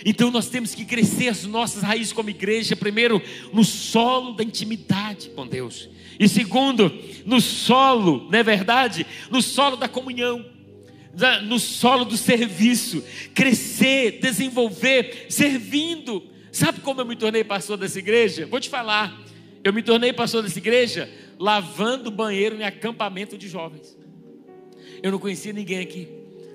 [0.04, 5.30] Então nós temos que crescer as nossas raízes como igreja, primeiro no solo da intimidade
[5.30, 6.92] com Deus, e segundo,
[7.24, 9.06] no solo, não é verdade?
[9.30, 10.44] No solo da comunhão,
[11.44, 16.22] no solo do serviço, crescer, desenvolver, servindo.
[16.50, 18.46] Sabe como eu me tornei pastor dessa igreja?
[18.46, 19.22] Vou te falar.
[19.62, 23.96] Eu me tornei pastor dessa igreja lavando banheiro em acampamento de jovens.
[25.02, 26.08] Eu não conhecia ninguém aqui.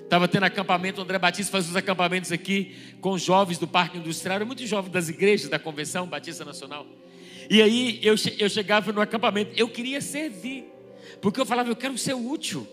[0.04, 4.68] Estava tendo acampamento, André Batista faz os acampamentos aqui com jovens do Parque Industrial, muitos
[4.68, 6.84] jovens das igrejas da Convenção Batista Nacional.
[7.50, 10.66] E aí eu, eu chegava no acampamento, eu queria servir,
[11.20, 12.64] porque eu falava, eu quero ser útil.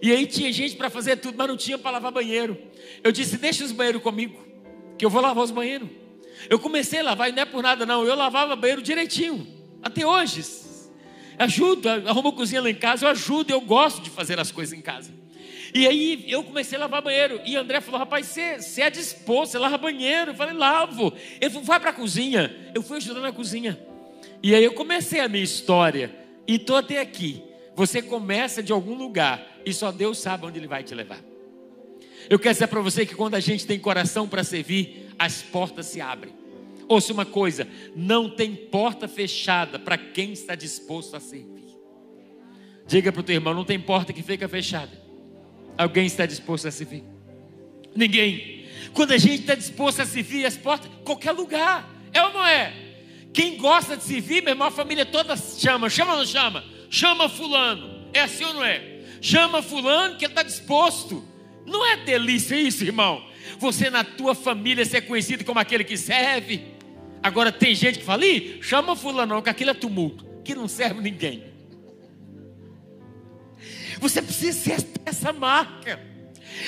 [0.00, 2.56] E aí tinha gente para fazer tudo, mas não tinha para lavar banheiro.
[3.02, 4.40] Eu disse, deixa os banheiros comigo,
[4.96, 5.88] que eu vou lavar os banheiros.
[6.48, 9.44] Eu comecei a lavar, e não é por nada não, eu lavava banheiro direitinho,
[9.82, 10.44] até hoje.
[11.36, 14.80] Ajudo, arrumo cozinha lá em casa, eu ajudo, eu gosto de fazer as coisas em
[14.80, 15.10] casa.
[15.74, 17.40] E aí eu comecei a lavar banheiro.
[17.44, 20.32] E André falou: rapaz, você, você é disposto, você lava banheiro.
[20.32, 21.14] Eu falei: lavo.
[21.40, 22.54] Ele falou: vai para a cozinha.
[22.74, 23.78] Eu fui ajudando na cozinha.
[24.42, 26.10] E aí eu comecei a minha história.
[26.46, 27.42] E estou até aqui.
[27.74, 31.20] Você começa de algum lugar e só Deus sabe onde Ele vai te levar.
[32.28, 35.86] Eu quero dizer para você que quando a gente tem coração para servir, as portas
[35.86, 36.32] se abrem.
[36.88, 41.64] Ouça uma coisa: não tem porta fechada para quem está disposto a servir.
[42.86, 45.02] Diga para o teu irmão: não tem porta que fica fechada
[45.76, 47.02] Alguém está disposto a servir?
[47.94, 48.66] Ninguém.
[48.92, 52.72] Quando a gente está disposto a servir as portas, qualquer lugar, é ou não é?
[53.32, 56.64] Quem gosta de servir, meu irmão, a família toda chama, chama ou não chama?
[56.90, 59.00] Chama fulano, é assim ou não é?
[59.20, 61.26] Chama fulano que ele está disposto.
[61.64, 63.24] Não é delícia isso, irmão?
[63.58, 66.62] Você na tua família ser conhecido como aquele que serve.
[67.22, 71.00] Agora tem gente que fala, Ih, chama fulano, que aquilo é tumulto, que não serve
[71.00, 71.44] ninguém.
[74.00, 76.11] Você precisa ser essa marca.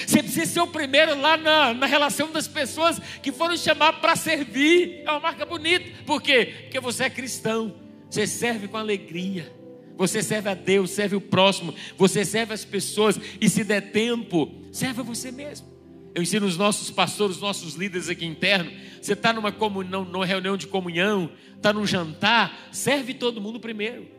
[0.07, 4.17] Você precisa ser o primeiro lá na, na relação das pessoas que foram chamar para
[4.17, 5.03] servir.
[5.05, 5.85] É uma marca bonita.
[6.05, 6.53] Por quê?
[6.63, 7.75] Porque você é cristão.
[8.09, 9.53] Você serve com alegria.
[9.97, 11.75] Você serve a Deus, serve o próximo.
[11.97, 13.19] Você serve as pessoas.
[13.41, 15.73] E se der tempo, serve a você mesmo.
[16.15, 18.73] Eu ensino os nossos pastores, os nossos líderes aqui internos.
[19.01, 24.15] Você está numa, numa reunião de comunhão, está num jantar, serve todo mundo primeiro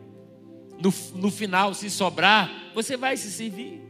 [0.80, 3.80] no, no final, se sobrar, você vai se servir.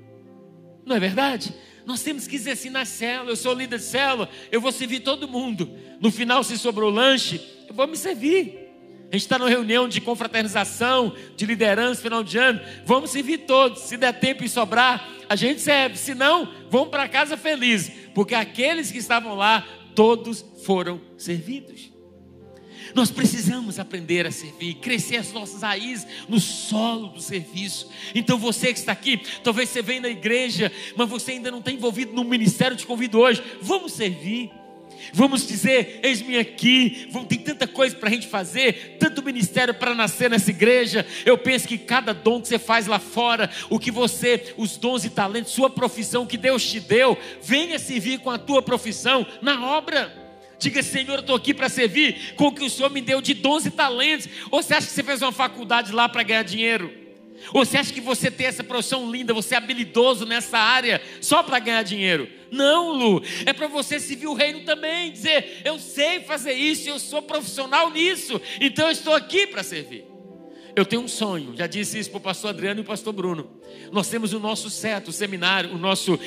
[0.84, 1.52] Não é verdade?
[1.86, 5.00] Nós temos que dizer assim na célula, eu sou líder de célula, eu vou servir
[5.00, 5.70] todo mundo.
[6.00, 8.66] No final, se sobrou lanche, eu vou me servir.
[9.08, 12.60] A gente está numa reunião de confraternização, de liderança, final de ano.
[12.84, 13.82] Vamos servir todos.
[13.82, 15.96] Se der tempo e sobrar, a gente serve.
[15.96, 17.92] Se não, vamos para casa felizes.
[18.12, 21.95] Porque aqueles que estavam lá, todos foram servidos.
[22.96, 27.90] Nós precisamos aprender a servir, crescer as nossas raízes no solo do serviço.
[28.14, 31.70] Então você que está aqui, talvez você venha na igreja, mas você ainda não está
[31.70, 33.42] envolvido no ministério, te convido hoje.
[33.60, 34.50] Vamos servir.
[35.12, 40.30] Vamos dizer, eis-me aqui, tem tanta coisa para a gente fazer, tanto ministério para nascer
[40.30, 41.06] nessa igreja.
[41.26, 45.04] Eu penso que cada dom que você faz lá fora, o que você, os dons
[45.04, 49.66] e talentos, sua profissão que Deus te deu, venha servir com a tua profissão na
[49.66, 50.25] obra.
[50.58, 53.34] Diga, Senhor, eu estou aqui para servir com o que o Senhor me deu de
[53.34, 54.28] 12 talentos.
[54.50, 57.06] Ou você acha que você fez uma faculdade lá para ganhar dinheiro?
[57.52, 61.42] Ou você acha que você tem essa profissão linda, você é habilidoso nessa área só
[61.42, 62.28] para ganhar dinheiro?
[62.50, 66.98] Não, Lu, é para você servir o reino também, dizer, eu sei fazer isso, eu
[66.98, 70.04] sou profissional nisso, então eu estou aqui para servir.
[70.74, 73.50] Eu tenho um sonho, já disse isso para o pastor Adriano e o pastor Bruno.
[73.90, 76.18] Nós temos o nosso certo, o seminário, o nosso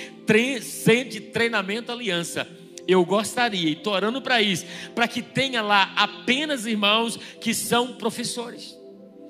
[0.61, 2.47] centro de treinamento aliança
[2.91, 7.93] eu gostaria, e estou orando para isso, para que tenha lá apenas irmãos que são
[7.93, 8.78] professores.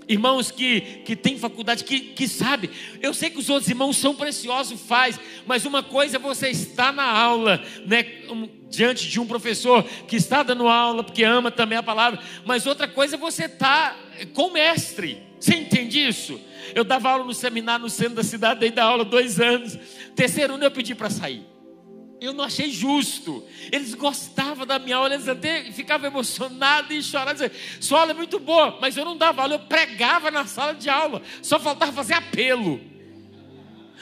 [0.07, 2.71] Irmãos que, que têm faculdade, que, que sabe.
[2.99, 6.91] Eu sei que os outros irmãos são preciosos, faz, mas uma coisa é você estar
[6.91, 8.03] na aula, né,
[8.69, 12.87] diante de um professor que está dando aula, porque ama também a palavra, mas outra
[12.87, 13.95] coisa é você estar
[14.33, 15.21] com o mestre.
[15.39, 16.39] Você entende isso?
[16.73, 19.77] Eu dava aula no seminário no centro da cidade, dei da aula dois anos.
[20.15, 21.45] Terceiro ano eu pedi para sair.
[22.21, 23.43] Eu não achei justo.
[23.71, 27.49] Eles gostavam da minha aula, eles até ficavam emocionados e choravam.
[27.79, 30.89] Sua aula é muito boa, mas eu não dava aula, eu pregava na sala de
[30.89, 31.21] aula.
[31.41, 32.81] Só faltava fazer apelo.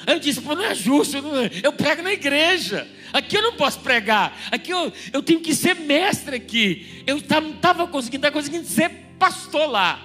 [0.06, 1.22] Aí eu disse, pô, não é justo, é.
[1.64, 2.88] eu prego na igreja.
[3.14, 4.38] Aqui eu não posso pregar.
[4.52, 7.04] Aqui eu, eu tenho que ser mestre aqui.
[7.06, 10.04] Eu não estava conseguindo, estava conseguindo ser pastor lá.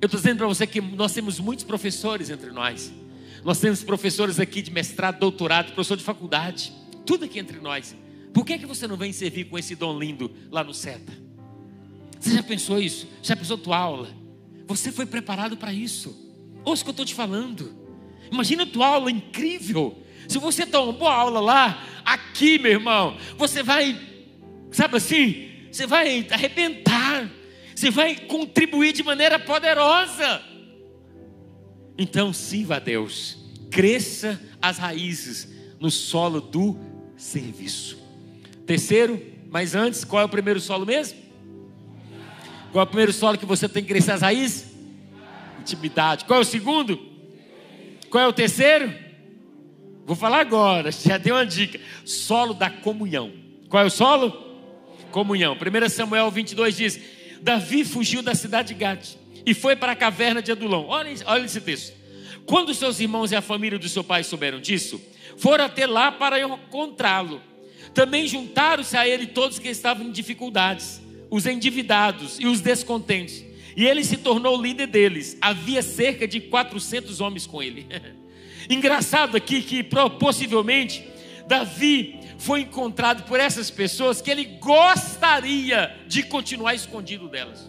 [0.00, 2.92] Eu estou dizendo para você que nós temos muitos professores entre nós.
[3.44, 6.72] Nós temos professores aqui de mestrado, doutorado, professor de faculdade,
[7.10, 7.96] tudo aqui entre nós.
[8.32, 11.12] Por que, é que você não vem servir com esse dom lindo lá no SETA?
[12.20, 13.08] Você já pensou isso?
[13.20, 14.08] Já pensou tua aula?
[14.68, 16.16] Você foi preparado para isso.
[16.64, 17.74] Ouça o que eu estou te falando.
[18.30, 20.00] Imagina tua aula incrível.
[20.28, 24.00] Se você dá uma boa aula lá, aqui, meu irmão, você vai,
[24.70, 27.28] sabe assim, você vai arrebentar,
[27.74, 30.40] você vai contribuir de maneira poderosa.
[31.98, 33.36] Então, sirva a Deus,
[33.68, 35.48] cresça as raízes
[35.80, 36.89] no solo do
[37.20, 37.98] serviço.
[38.66, 41.18] Terceiro, mas antes, qual é o primeiro solo mesmo?
[42.72, 44.70] Qual é o primeiro solo que você tem que crescer as raízes?
[45.60, 46.24] Intimidade.
[46.24, 46.98] Qual é o segundo?
[48.08, 48.92] Qual é o terceiro?
[50.06, 51.78] Vou falar agora, já deu uma dica.
[52.04, 53.32] Solo da comunhão.
[53.68, 54.48] Qual é o solo?
[55.10, 55.54] Comunhão.
[55.54, 57.00] 1 Samuel 22 diz:
[57.42, 60.86] Davi fugiu da cidade de Gade e foi para a caverna de Adulão.
[60.86, 61.92] Olha, olha esse texto.
[62.46, 65.00] Quando seus irmãos e a família do seu pai souberam disso,
[65.40, 67.42] foram até lá para encontrá-lo.
[67.94, 71.00] Também juntaram-se a ele todos que estavam em dificuldades,
[71.30, 73.44] os endividados e os descontentes.
[73.76, 75.36] E ele se tornou líder deles.
[75.40, 77.86] Havia cerca de 400 homens com ele.
[78.68, 81.04] Engraçado aqui que possivelmente
[81.48, 87.68] Davi foi encontrado por essas pessoas que ele gostaria de continuar escondido delas.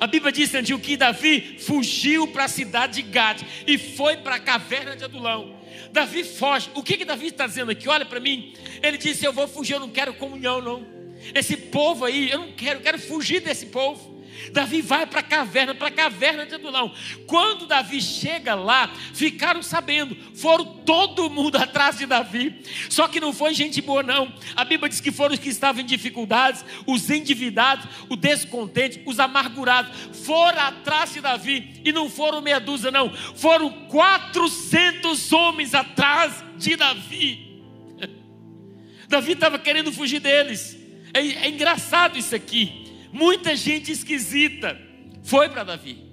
[0.00, 4.34] A Bíblia diz, Andil, que Davi fugiu para a cidade de Gade e foi para
[4.34, 5.55] a caverna de Adulão.
[5.92, 6.70] Davi foge.
[6.74, 7.88] O que, que Davi está dizendo aqui?
[7.88, 8.54] Olha para mim.
[8.82, 10.86] Ele disse: Eu vou fugir, eu não quero comunhão, não.
[11.34, 14.15] Esse povo aí, eu não quero, eu quero fugir desse povo.
[14.52, 16.92] Davi vai para a caverna, para a caverna de Adulão.
[17.26, 22.62] Quando Davi chega lá, ficaram sabendo, foram todo mundo atrás de Davi.
[22.88, 24.32] Só que não foi gente boa, não.
[24.54, 29.18] A Bíblia diz que foram os que estavam em dificuldades, os endividados, os descontentes, os
[29.18, 29.92] amargurados.
[30.24, 33.12] Foram atrás de Davi e não foram meia dúzia, não.
[33.12, 37.62] Foram 400 homens atrás de Davi.
[39.08, 40.76] Davi estava querendo fugir deles.
[41.12, 42.85] É, é engraçado isso aqui.
[43.16, 44.78] Muita gente esquisita
[45.22, 46.04] foi para Davi.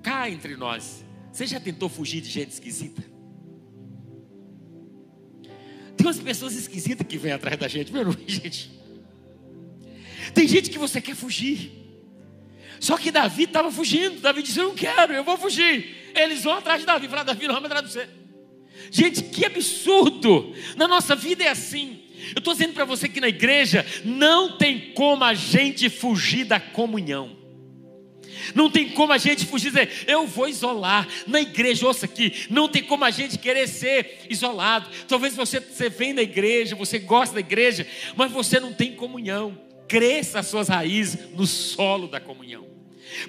[0.00, 3.02] Cá entre nós, você já tentou fugir de gente esquisita?
[5.96, 8.70] Tem umas pessoas esquisitas que vêm atrás da gente, meu gente.
[10.32, 11.72] Tem gente que você quer fugir.
[12.78, 14.20] Só que Davi estava fugindo.
[14.20, 16.12] Davi disse: Eu não quero, eu vou fugir.
[16.14, 17.08] Eles vão atrás de Davi.
[17.08, 18.08] Falaram: Davi, não vamos atrás de você.
[18.88, 20.54] Gente, que absurdo.
[20.76, 22.01] Na nossa vida é assim.
[22.34, 26.60] Eu estou dizendo para você que na igreja não tem como a gente fugir da
[26.60, 27.42] comunhão.
[28.54, 31.06] Não tem como a gente fugir dizer, eu vou isolar.
[31.26, 34.88] Na igreja, ouça aqui, não tem como a gente querer ser isolado.
[35.06, 39.58] Talvez você, você vem da igreja, você gosta da igreja, mas você não tem comunhão.
[39.88, 42.71] Cresça as suas raízes no solo da comunhão.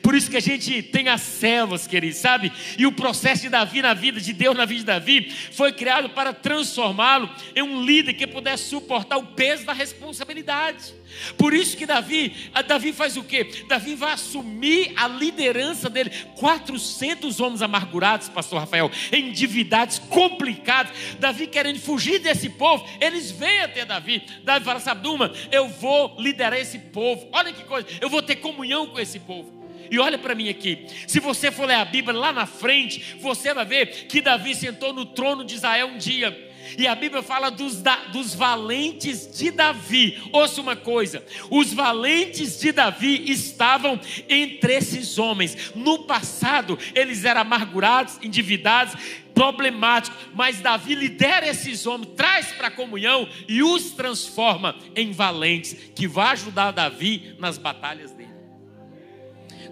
[0.01, 2.51] Por isso que a gente tem as células, queridos, sabe?
[2.77, 6.09] E o processo de Davi na vida, de Deus na vida de Davi, foi criado
[6.09, 10.93] para transformá-lo em um líder que pudesse suportar o peso da responsabilidade.
[11.37, 12.33] Por isso que Davi,
[12.67, 13.47] Davi faz o quê?
[13.67, 16.11] Davi vai assumir a liderança dele.
[16.35, 20.91] 400 homens amargurados, pastor Rafael, endividados, complicados.
[21.19, 24.23] Davi querendo fugir desse povo, eles vêm até Davi.
[24.43, 27.27] Davi fala: Sabe, Duma, eu vou liderar esse povo.
[27.31, 29.63] Olha que coisa, eu vou ter comunhão com esse povo.
[29.89, 30.85] E olha para mim aqui.
[31.07, 34.93] Se você for ler a Bíblia lá na frente, você vai ver que Davi sentou
[34.93, 36.51] no trono de Israel um dia.
[36.77, 40.21] E a Bíblia fala dos, da, dos valentes de Davi.
[40.31, 45.73] Ouça uma coisa: os valentes de Davi estavam entre esses homens.
[45.75, 48.95] No passado, eles eram amargurados, endividados,
[49.33, 50.17] problemáticos.
[50.33, 56.07] Mas Davi lidera esses homens, traz para a comunhão e os transforma em valentes, que
[56.07, 58.22] vai ajudar Davi nas batalhas dele.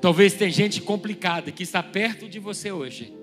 [0.02, 3.14] Talvez tenha gente complicada que está perto de você hoje.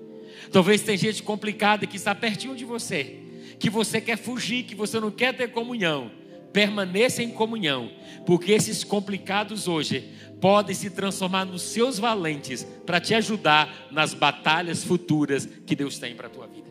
[0.51, 3.17] Talvez tenha gente complicada que está pertinho de você,
[3.59, 6.11] que você quer fugir, que você não quer ter comunhão.
[6.53, 7.91] Permaneça em comunhão,
[8.25, 10.09] porque esses complicados hoje
[10.41, 16.15] podem se transformar nos seus valentes para te ajudar nas batalhas futuras que Deus tem
[16.15, 16.67] para a tua vida.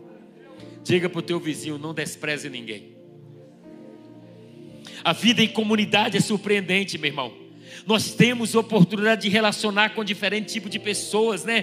[0.83, 2.97] Diga para o teu vizinho: não despreze ninguém.
[5.05, 7.48] A vida em comunidade é surpreendente, meu irmão.
[7.87, 11.63] Nós temos oportunidade de relacionar com diferentes tipos de pessoas, né?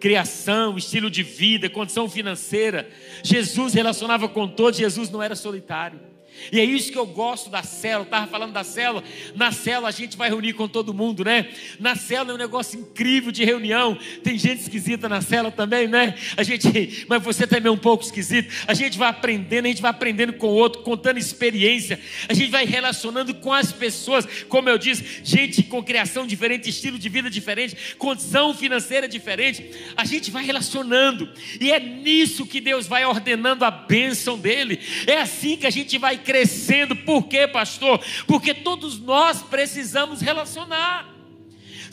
[0.00, 2.88] Criação, estilo de vida, condição financeira.
[3.22, 6.13] Jesus relacionava com todos, Jesus não era solitário.
[6.52, 8.04] E é isso que eu gosto da célula.
[8.04, 9.02] Estava falando da célula.
[9.34, 11.48] Na célula a gente vai reunir com todo mundo, né?
[11.78, 13.98] Na célula é um negócio incrível de reunião.
[14.22, 16.14] Tem gente esquisita na célula também, né?
[16.36, 18.52] A gente, mas você também é um pouco esquisito.
[18.66, 22.00] A gente vai aprendendo, a gente vai aprendendo com o outro, contando experiência.
[22.28, 24.26] A gente vai relacionando com as pessoas.
[24.48, 29.64] Como eu disse, gente com criação diferente, estilo de vida diferente, condição financeira diferente.
[29.96, 31.28] A gente vai relacionando.
[31.60, 34.78] E é nisso que Deus vai ordenando a bênção dele.
[35.06, 36.96] É assim que a gente vai crescendo.
[36.96, 38.00] Por quê, pastor?
[38.26, 41.14] Porque todos nós precisamos relacionar.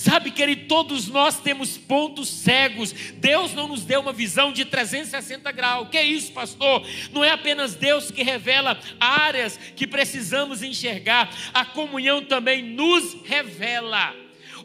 [0.01, 2.91] Sabe, querido, todos nós temos pontos cegos.
[3.17, 5.89] Deus não nos deu uma visão de 360 graus.
[5.89, 6.84] Que é isso, pastor?
[7.11, 11.29] Não é apenas Deus que revela áreas que precisamos enxergar.
[11.53, 14.15] A comunhão também nos revela.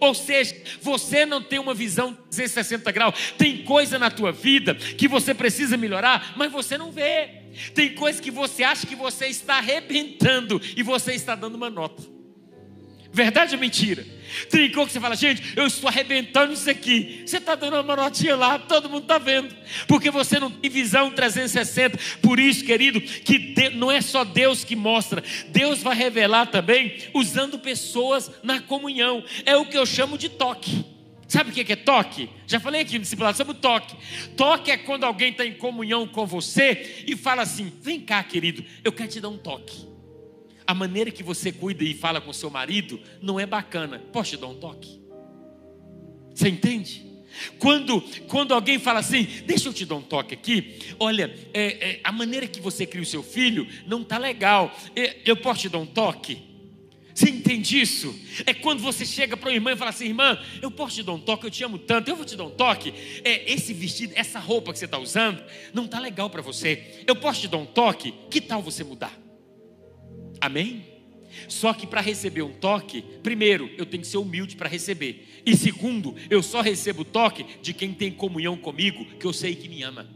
[0.01, 3.33] Ou seja, você não tem uma visão 360 graus.
[3.37, 7.46] Tem coisa na tua vida que você precisa melhorar, mas você não vê.
[7.75, 12.17] Tem coisas que você acha que você está arrebentando e você está dando uma nota.
[13.17, 14.05] Verdade ou mentira?
[14.51, 17.23] Tem coisa que você fala, gente, eu estou arrebentando isso aqui.
[17.25, 19.57] Você está dando uma notinha lá, todo mundo está vendo.
[19.89, 21.99] Porque você não tem visão 360.
[22.21, 25.25] Por isso, querido, que não é só Deus que mostra.
[25.49, 29.25] Deus vai revelar também usando pessoas na comunhão.
[29.47, 30.96] É o que eu chamo de toque.
[31.29, 32.29] Sabe o que é toque?
[32.47, 33.97] Já falei aqui no discipulado sobre o toque.
[34.37, 38.65] Toque é quando alguém está em comunhão com você e fala assim: vem cá, querido,
[38.85, 39.87] eu quero te dar um toque.
[40.67, 43.99] A maneira que você cuida e fala com seu marido não é bacana.
[44.13, 45.01] Posso te dar um toque?
[46.35, 47.07] Você entende?
[47.59, 52.01] Quando, quando alguém fala assim, deixa eu te dar um toque aqui, olha, é, é,
[52.03, 54.75] a maneira que você cria o seu filho não está legal.
[54.95, 56.46] É, eu posso te dar um toque?
[57.17, 58.15] Você entende isso?
[58.45, 61.15] É quando você chega para uma irmã e fala assim: irmã, eu posso te dar
[61.15, 62.93] um toque, eu te amo tanto, eu vou te dar um toque.
[63.25, 65.43] É, esse vestido, essa roupa que você está usando,
[65.73, 67.03] não está legal para você.
[67.07, 68.13] Eu posso te dar um toque?
[68.31, 69.19] Que tal você mudar?
[70.43, 70.85] Amém?
[71.49, 75.43] Só que para receber um toque, primeiro, eu tenho que ser humilde para receber.
[75.47, 79.55] E segundo, eu só recebo o toque de quem tem comunhão comigo, que eu sei
[79.55, 80.07] que me ama.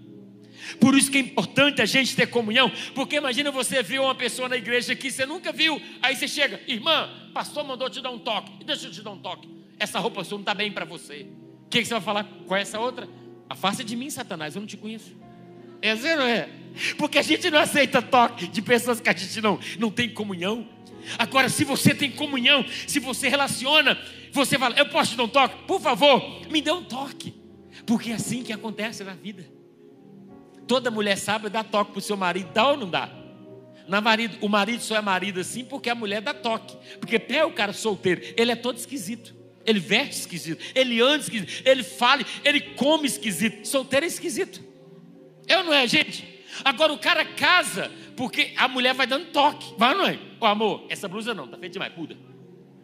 [0.78, 4.48] Por isso que é importante a gente ter comunhão, porque imagina você ver uma pessoa
[4.48, 8.18] na igreja que você nunca viu, aí você chega, irmã, pastor mandou te dar um
[8.18, 9.48] toque, deixa eu te dar um toque.
[9.78, 11.26] Essa roupa sua não está bem para você.
[11.66, 12.24] O que, que, você vai falar?
[12.46, 13.08] Qual é essa outra?
[13.48, 15.16] Afasta de mim, Satanás, eu não te conheço.
[15.80, 16.48] É assim, não é?
[16.98, 20.68] Porque a gente não aceita toque de pessoas que a gente não, não tem comunhão.
[21.18, 23.98] Agora, se você tem comunhão, se você relaciona,
[24.32, 25.64] você fala, eu posso te dar um toque?
[25.66, 27.34] Por favor, me dê um toque.
[27.86, 29.59] Porque é assim que acontece na vida.
[30.70, 33.10] Toda mulher sabe dar toque para o seu marido, dá ou não dá?
[33.88, 36.76] Na marido, o marido só é marido assim porque a mulher dá toque.
[37.00, 39.34] Porque pé o cara solteiro, ele é todo esquisito.
[39.66, 43.66] Ele veste esquisito, ele anda esquisito, ele fala, ele come esquisito.
[43.66, 44.62] Solteiro é esquisito.
[45.48, 46.44] Eu não é, gente?
[46.64, 49.74] Agora o cara casa porque a mulher vai dando toque.
[49.76, 50.20] Vai ou não é?
[50.38, 52.16] Ô amor, essa blusa não, tá feita demais, muda.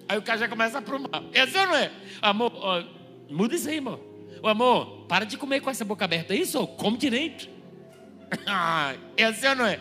[0.08, 1.22] Aí o cara já começa a aprumar.
[1.32, 1.92] É assim ou não é?
[2.20, 2.52] Amor,
[3.30, 4.00] muda isso aí, amor.
[4.42, 6.34] Ô amor, para de comer com essa boca aberta.
[6.34, 7.54] É isso, come direito.
[9.16, 9.78] é assim ou não é?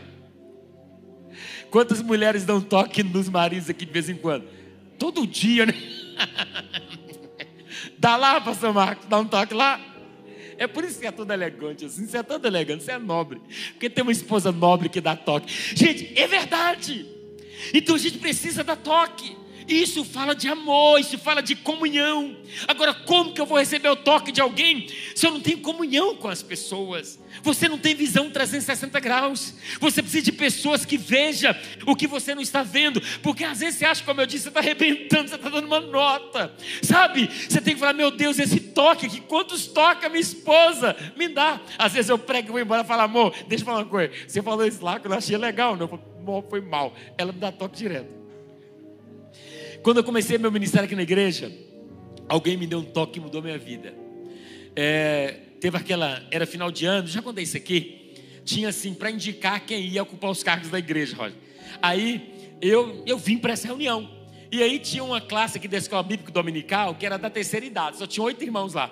[1.70, 4.46] Quantas mulheres dão toque nos maridos aqui de vez em quando?
[4.98, 5.74] Todo dia, né?
[7.98, 9.80] Dá lá, pastor Marcos, dá um toque lá.
[10.58, 12.08] É por isso que é todo elegante assim.
[12.08, 13.42] Você é todo elegante, você é nobre.
[13.72, 15.52] Porque tem uma esposa nobre que dá toque.
[15.76, 17.06] Gente, é verdade.
[17.74, 19.36] Então a gente precisa dar toque.
[19.68, 22.36] Isso fala de amor, isso fala de comunhão.
[22.68, 26.16] Agora, como que eu vou receber o toque de alguém se eu não tenho comunhão
[26.16, 27.20] com as pessoas?
[27.42, 29.56] Você não tem visão 360 graus.
[29.80, 31.54] Você precisa de pessoas que vejam
[31.86, 33.02] o que você não está vendo.
[33.22, 35.80] Porque às vezes você acha, como eu disse, você está arrebentando, você está dando uma
[35.80, 36.54] nota.
[36.82, 37.28] Sabe?
[37.28, 40.96] Você tem que falar, meu Deus, esse toque aqui, quantos toca minha esposa?
[41.16, 41.60] Me dá.
[41.78, 44.14] Às vezes eu prego e vou embora e falo, amor, deixa eu falar uma coisa.
[44.28, 45.88] Você falou isso lá que eu achei legal, não.
[46.50, 46.94] Foi mal.
[47.18, 48.25] Ela me dá toque direto.
[49.86, 51.56] Quando eu comecei meu ministério aqui na igreja,
[52.28, 53.94] alguém me deu um toque e mudou minha vida.
[54.76, 58.16] É, teve aquela, era final de ano, já contei isso aqui.
[58.44, 61.38] Tinha assim, para indicar quem ia ocupar os cargos da igreja, Roger.
[61.84, 64.10] Aí eu, eu vim para essa reunião.
[64.52, 67.98] E aí tinha uma classe aqui da escola bíblica dominical que era da terceira idade,
[67.98, 68.92] só tinha oito irmãos lá.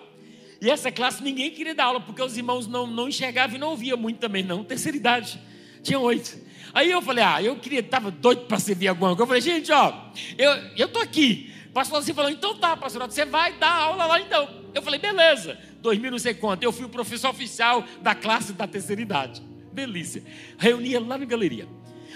[0.61, 3.71] E essa classe ninguém queria dar aula, porque os irmãos não, não enxergavam e não
[3.71, 4.63] ouviam muito também, não.
[4.63, 5.41] Terceira idade,
[5.81, 6.37] tinha oito.
[6.73, 9.23] Aí eu falei, ah, eu queria, estava doido para servir alguma coisa.
[9.23, 9.93] Eu falei, gente, ó,
[10.37, 11.53] eu, eu tô aqui.
[11.69, 14.47] O pastor assim falou, então tá, pastor, você vai dar aula lá então.
[14.73, 15.57] Eu falei, beleza.
[15.81, 16.63] 2000 não sei quanto.
[16.63, 19.41] Eu fui o professor oficial da classe da terceira idade.
[19.71, 20.23] Delícia.
[20.57, 21.67] Reunia lá na galeria.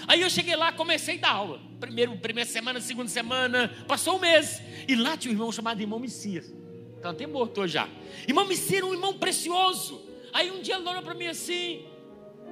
[0.06, 1.60] Aí eu cheguei lá, comecei a dar aula.
[1.78, 4.60] Primeiro, primeira semana, segunda semana, passou um mês.
[4.88, 6.52] E lá tinha um irmão chamado irmão Messias.
[6.98, 7.88] Então até morto já.
[8.26, 10.00] Irmão Messias era um irmão precioso.
[10.32, 11.84] Aí um dia ele olhou para mim assim,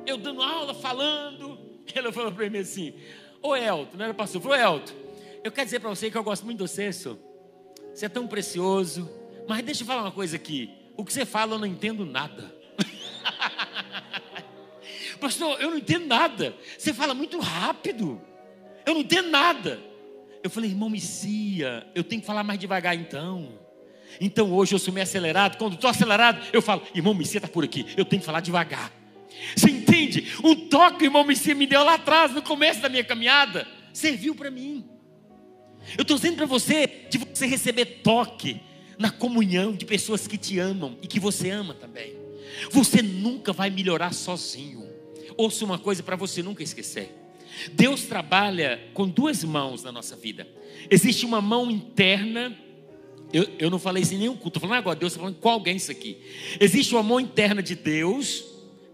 [0.06, 1.65] eu dando aula, falando.
[1.94, 2.94] Ela falou para mim assim:
[3.42, 4.92] Ô Elton, não era pastor, falou Elton,
[5.44, 7.18] eu quero dizer para você que eu gosto muito de você, senhor.
[7.94, 9.08] Você é tão precioso.
[9.48, 10.70] Mas deixa eu falar uma coisa aqui.
[10.96, 12.54] O que você fala eu não entendo nada.
[15.20, 16.54] Pastor, eu não entendo nada.
[16.76, 18.20] Você fala muito rápido.
[18.84, 19.80] Eu não entendo nada.
[20.42, 23.58] Eu falei, irmão Missia, eu tenho que falar mais devagar então.
[24.20, 25.56] Então hoje eu sou meio acelerado.
[25.56, 27.86] Quando estou acelerado, eu falo, irmão Missia está por aqui.
[27.96, 28.92] Eu tenho que falar devagar.
[29.54, 30.26] Você entende?
[30.42, 34.34] Um toque que o irmão me deu lá atrás, no começo da minha caminhada, serviu
[34.34, 34.84] para mim.
[35.96, 38.60] Eu estou dizendo para você de você receber toque
[38.98, 42.14] na comunhão de pessoas que te amam e que você ama também.
[42.70, 44.86] Você nunca vai melhorar sozinho.
[45.36, 47.14] Ouça uma coisa para você nunca esquecer.
[47.72, 50.46] Deus trabalha com duas mãos na nossa vida.
[50.90, 52.56] Existe uma mão interna.
[53.32, 55.48] Eu, eu não falei isso em nenhum culto, estou falando agora, Deus está falando com
[55.48, 56.16] alguém isso aqui.
[56.60, 58.44] Existe uma mão interna de Deus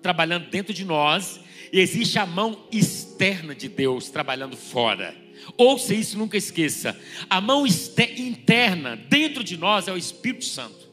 [0.03, 1.41] trabalhando dentro de nós,
[1.73, 5.17] e existe a mão externa de Deus trabalhando fora.
[5.57, 6.99] Ouça isso, nunca esqueça.
[7.29, 10.91] A mão interna dentro de nós é o Espírito Santo.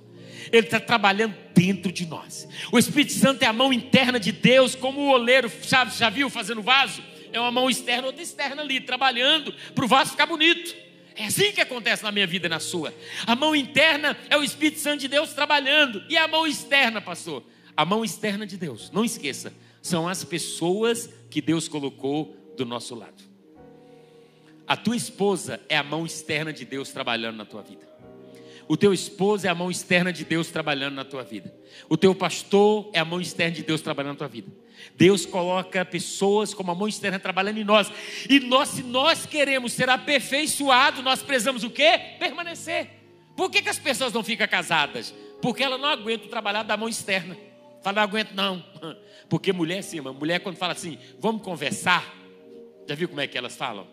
[0.51, 2.47] Ele está trabalhando dentro de nós.
[2.71, 6.61] O Espírito Santo é a mão interna de Deus, como o oleiro, já, viu fazendo
[6.61, 7.03] vaso?
[7.31, 10.73] É uma mão externa, outra externa ali, trabalhando para o vaso ficar bonito.
[11.15, 12.93] É assim que acontece na minha vida e na sua.
[13.27, 16.01] A mão interna é o Espírito Santo de Deus trabalhando.
[16.09, 17.43] E a mão externa, pastor?
[17.79, 22.93] A mão externa de Deus, não esqueça, são as pessoas que Deus colocou do nosso
[22.93, 23.23] lado.
[24.67, 27.87] A tua esposa é a mão externa de Deus trabalhando na tua vida.
[28.67, 31.55] O teu esposo é a mão externa de Deus trabalhando na tua vida.
[31.87, 34.51] O teu pastor é a mão externa de Deus trabalhando na tua vida.
[34.97, 37.89] Deus coloca pessoas como a mão externa trabalhando em nós.
[38.29, 41.97] E nós, se nós queremos ser aperfeiçoados, nós precisamos o quê?
[42.19, 42.89] Permanecer.
[43.37, 45.15] Por que, que as pessoas não ficam casadas?
[45.41, 47.47] Porque ela não aguenta trabalhar da mão externa.
[47.81, 48.63] Fala, não aguento não.
[49.29, 52.15] Porque mulher, sim, mulher quando fala assim, vamos conversar.
[52.87, 53.87] Já viu como é que elas falam?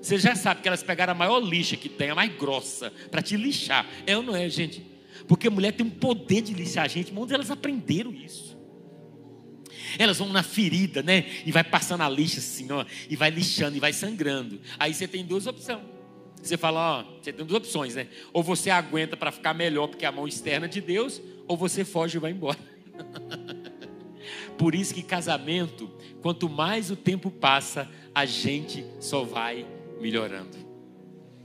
[0.00, 3.22] Você já sabe que elas pegaram a maior lixa que tem, a mais grossa, para
[3.22, 3.86] te lixar.
[4.06, 4.84] É ou não é, gente?
[5.26, 8.56] Porque mulher tem um poder de lixar a gente, onde elas aprenderam isso.
[9.98, 11.24] Elas vão na ferida, né?
[11.44, 14.60] E vai passando a lixa assim, ó, e vai lixando e vai sangrando.
[14.78, 15.80] Aí você tem duas opções.
[16.42, 18.06] Você fala, ó, você tem duas opções, né?
[18.32, 21.84] Ou você aguenta para ficar melhor porque é a mão externa de Deus, ou você
[21.84, 22.58] foge e vai embora.
[24.58, 25.90] Por isso que casamento,
[26.22, 29.66] quanto mais o tempo passa, a gente só vai
[30.00, 30.56] melhorando.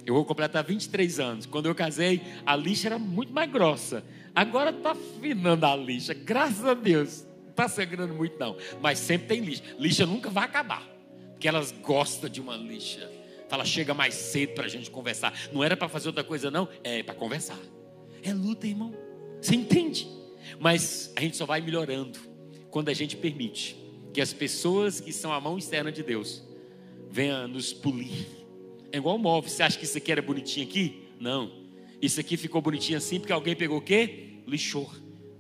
[0.06, 1.46] Eu vou completar 23 anos.
[1.46, 4.04] Quando eu casei, a lixa era muito mais grossa.
[4.34, 7.26] Agora está afinando a lixa, graças a Deus.
[7.44, 8.56] Não está sangrando muito, não.
[8.82, 9.64] Mas sempre tem lixa.
[9.78, 10.88] Lixa nunca vai acabar.
[11.32, 13.10] Porque elas gostam de uma lixa.
[13.50, 15.34] Ela chega mais cedo para a gente conversar.
[15.52, 16.70] Não era para fazer outra coisa, não.
[16.84, 17.60] É para conversar.
[18.24, 18.94] É luta, irmão.
[19.42, 20.08] Você entende?
[20.60, 22.20] Mas a gente só vai melhorando
[22.70, 23.76] quando a gente permite
[24.14, 26.44] que as pessoas que são a mão externa de Deus
[27.10, 28.42] venham nos polir
[28.92, 29.50] é igual um móvel.
[29.50, 31.08] Você acha que isso aqui era bonitinho aqui?
[31.20, 31.52] Não.
[32.02, 34.42] Isso aqui ficou bonitinho assim porque alguém pegou o quê?
[34.46, 34.92] Lixou,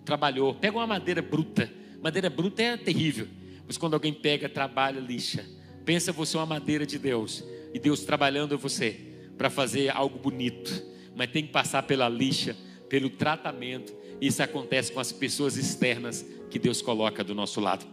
[0.06, 0.56] trabalhou.
[0.56, 1.72] Pega uma madeira bruta.
[2.02, 3.28] Madeira bruta é terrível.
[3.68, 5.46] Mas quando alguém pega, trabalha, lixa.
[5.84, 7.44] Pensa você uma madeira de Deus.
[7.74, 9.00] E Deus trabalhando você
[9.38, 10.84] para fazer algo bonito.
[11.16, 12.56] Mas tem que passar pela lixa,
[12.88, 13.94] pelo tratamento.
[14.22, 17.86] Isso acontece com as pessoas externas que Deus coloca do nosso lado.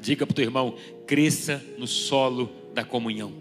[0.00, 3.32] Diga para o teu irmão: cresça no solo da comunhão.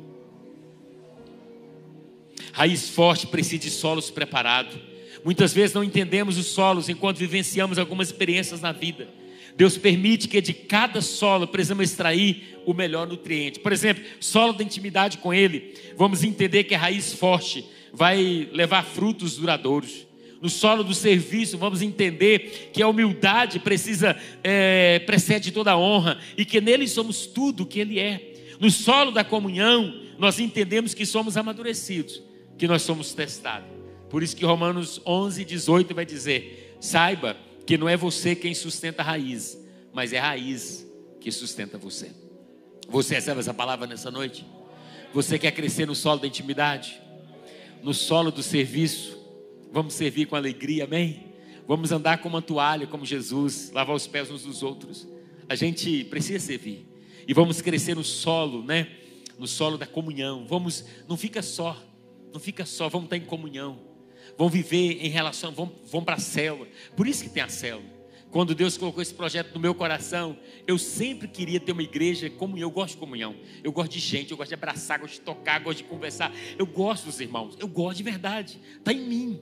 [2.51, 4.76] Raiz forte precisa de solos preparados.
[5.23, 9.07] Muitas vezes não entendemos os solos enquanto vivenciamos algumas experiências na vida.
[9.55, 13.59] Deus permite que de cada solo precisamos extrair o melhor nutriente.
[13.59, 18.84] Por exemplo, solo da intimidade com Ele, vamos entender que a raiz forte vai levar
[18.84, 20.05] frutos duradouros.
[20.45, 26.19] No solo do serviço, vamos entender que a humildade precisa é, precede toda a honra
[26.37, 28.53] e que nele somos tudo o que Ele é.
[28.59, 32.21] No solo da comunhão, nós entendemos que somos amadurecidos
[32.59, 33.67] que nós somos testados.
[34.07, 37.35] Por isso que Romanos 11, 18 vai dizer: saiba
[37.65, 39.57] que não é você quem sustenta a raiz,
[39.91, 40.85] mas é a raiz
[41.19, 42.11] que sustenta você.
[42.87, 44.45] Você recebe essa palavra nessa noite?
[45.11, 47.01] Você quer crescer no solo da intimidade?
[47.81, 49.24] No solo do serviço?
[49.72, 51.34] Vamos servir com alegria, amém?
[51.68, 55.07] Vamos andar como uma toalha, como Jesus, lavar os pés uns dos outros.
[55.49, 56.88] A gente precisa servir.
[57.28, 58.88] E vamos crescer no solo, né?
[59.38, 60.45] No solo da comunhão.
[60.47, 61.82] Vamos, não fica só
[62.36, 63.80] não fica só, vamos estar em comunhão.
[64.38, 66.68] Vão viver em relação, vão, vão para a célula.
[66.95, 67.95] Por isso que tem a célula.
[68.30, 70.38] Quando Deus colocou esse projeto no meu coração,
[70.68, 73.38] eu sempre queria ter uma igreja como eu gosto de comunhão.
[73.63, 76.34] Eu gosto de gente, eu gosto de abraçar, gosto de tocar, gosto de conversar.
[76.57, 78.59] Eu gosto dos irmãos, eu gosto de verdade.
[78.78, 79.41] Está em mim.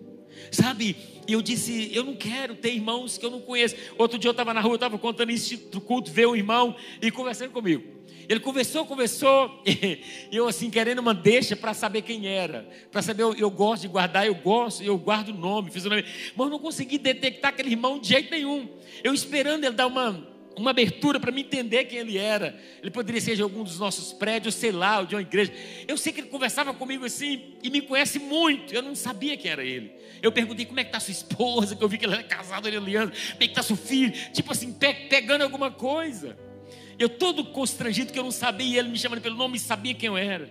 [0.51, 0.95] Sabe?
[1.27, 3.75] Eu disse, eu não quero ter irmãos que eu não conheço.
[3.97, 6.75] Outro dia eu estava na rua, eu estava contando isso do culto, veio um irmão
[7.01, 7.83] e conversando comigo.
[8.27, 9.99] Ele conversou, conversou, e
[10.31, 12.67] eu assim, querendo uma deixa para saber quem era.
[12.91, 15.89] Para saber, eu, eu, gosto de guardar, eu gosto, eu guardo o nome, fiz o
[15.89, 16.05] nome.
[16.35, 18.69] Mas eu não consegui detectar aquele irmão de jeito nenhum.
[19.03, 20.25] Eu esperando ele dar uma,
[20.55, 22.59] uma abertura para me entender quem ele era.
[22.81, 25.51] Ele poderia ser de algum dos nossos prédios, sei lá, ou de uma igreja.
[25.87, 28.73] Eu sei que ele conversava comigo assim e me conhece muito.
[28.73, 29.91] Eu não sabia quem era ele.
[30.21, 32.67] Eu perguntei como é que está sua esposa, que eu vi que ele era casado,
[32.67, 33.11] ele aliando.
[33.11, 34.13] Como é que está seu filho?
[34.31, 36.37] Tipo assim, pe pegando alguma coisa.
[36.97, 39.93] Eu todo constrangido que eu não sabia, e ele me chamando pelo nome e sabia
[39.93, 40.49] quem eu era.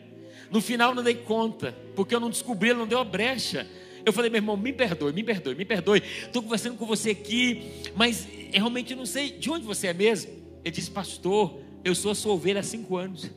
[0.51, 3.67] No final não dei conta, porque eu não descobri, ele não deu a brecha.
[4.05, 6.03] Eu falei, meu irmão, me perdoe, me perdoe, me perdoe.
[6.25, 7.63] Estou conversando com você aqui,
[7.95, 10.31] mas eu realmente não sei de onde você é mesmo.
[10.65, 13.31] Ele disse, pastor, eu sou a sua ovelha há cinco anos.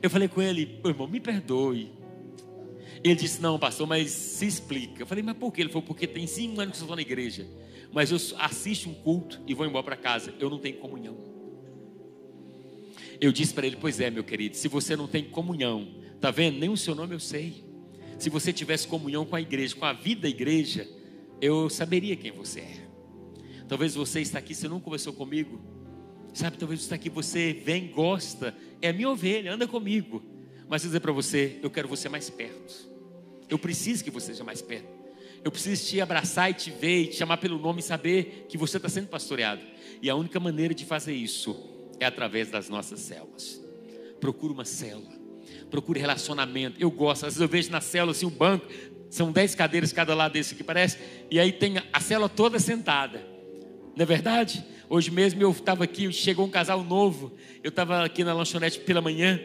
[0.00, 1.92] Eu falei com ele, irmão, me perdoe.
[3.04, 5.02] Ele disse, não, pastor, mas se explica.
[5.02, 5.62] Eu falei, mas por quê?
[5.62, 7.46] Ele falou, porque tem cinco anos que eu estou na igreja
[7.92, 10.34] mas eu assisto um culto e vou embora para casa.
[10.40, 11.14] Eu não tenho comunhão.
[13.20, 15.86] Eu disse para ele: Pois é, meu querido, se você não tem comunhão,
[16.20, 16.58] tá vendo?
[16.58, 17.64] Nem o seu nome eu sei.
[18.18, 20.88] Se você tivesse comunhão com a igreja, com a vida da igreja,
[21.42, 22.86] eu saberia quem você é.
[23.66, 25.60] Talvez você está aqui, você não conversou comigo.
[26.32, 30.22] Sabe, talvez você está aqui, você vem, gosta, é a minha ovelha, anda comigo.
[30.68, 32.88] Mas eu dizer para você, eu quero você mais perto.
[33.50, 34.86] Eu preciso que você seja mais perto.
[35.42, 38.56] Eu preciso te abraçar e te ver e te chamar pelo nome e saber que
[38.56, 39.62] você está sendo pastoreado.
[40.00, 41.56] E a única maneira de fazer isso
[41.98, 43.60] é através das nossas células.
[44.20, 45.10] Procure uma célula.
[45.68, 46.80] Procure relacionamento.
[46.80, 48.66] Eu gosto, às vezes eu vejo na célula assim um banco,
[49.12, 50.96] são dez cadeiras cada lado desse que parece,
[51.30, 53.22] e aí tem a célula toda sentada.
[53.94, 54.64] Não é verdade?
[54.88, 57.30] Hoje mesmo eu estava aqui, chegou um casal novo,
[57.62, 59.38] eu estava aqui na lanchonete pela manhã,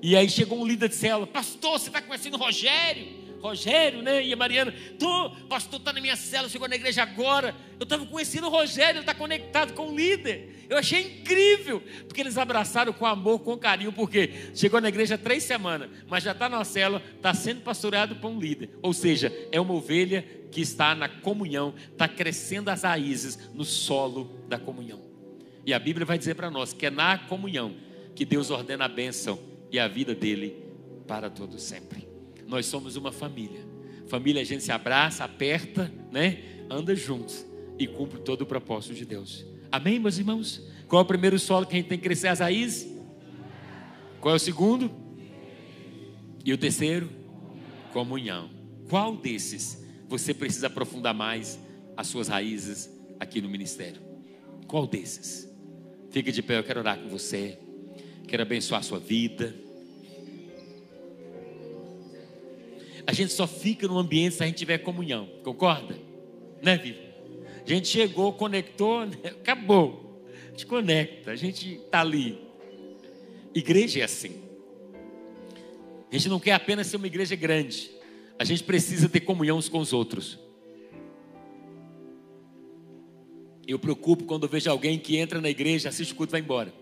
[0.00, 3.06] e aí chegou um líder de célula, pastor, você está conhecendo o Rogério?
[3.42, 4.24] Rogério, né?
[4.24, 7.54] E a Mariana, tô, pastor está na minha cela, chegou na igreja agora.
[7.78, 10.66] Eu estava conhecendo o Rogério, ele está conectado com o líder.
[10.70, 15.42] Eu achei incrível, porque eles abraçaram com amor, com carinho, porque chegou na igreja três
[15.42, 18.70] semanas, mas já está na cela, está sendo pastoreado por um líder.
[18.80, 24.38] Ou seja, é uma ovelha que está na comunhão, está crescendo as raízes no solo
[24.48, 25.02] da comunhão.
[25.66, 27.74] E a Bíblia vai dizer para nós que é na comunhão
[28.14, 29.38] que Deus ordena a bênção
[29.70, 30.64] e a vida dele
[31.08, 32.11] para todo sempre.
[32.46, 33.66] Nós somos uma família.
[34.06, 36.64] Família a gente se abraça, aperta, né?
[36.70, 37.46] Anda juntos
[37.78, 39.44] e cumpre todo o propósito de Deus.
[39.70, 40.62] Amém, meus irmãos?
[40.86, 42.92] Qual é o primeiro solo que a gente tem que crescer as raízes?
[44.20, 44.90] Qual é o segundo?
[46.44, 47.08] E o terceiro?
[47.92, 48.50] Comunhão.
[48.88, 51.58] Qual desses você precisa aprofundar mais
[51.96, 54.02] as suas raízes aqui no ministério?
[54.66, 55.50] Qual desses?
[56.10, 57.58] Fique de pé, eu quero orar com você.
[58.28, 59.54] Quero abençoar a sua vida.
[63.06, 65.98] A gente só fica no ambiente se a gente tiver comunhão, concorda?
[66.62, 67.12] Né, Vivi?
[67.64, 69.16] A gente chegou, conectou, né?
[69.24, 70.22] acabou.
[70.48, 72.38] A gente conecta, a gente está ali.
[73.54, 74.42] Igreja é assim.
[76.10, 77.90] A gente não quer apenas ser uma igreja grande,
[78.38, 80.38] a gente precisa ter comunhão uns com os outros.
[83.66, 86.72] Eu preocupo quando vejo alguém que entra na igreja, assiste o culto e vai embora.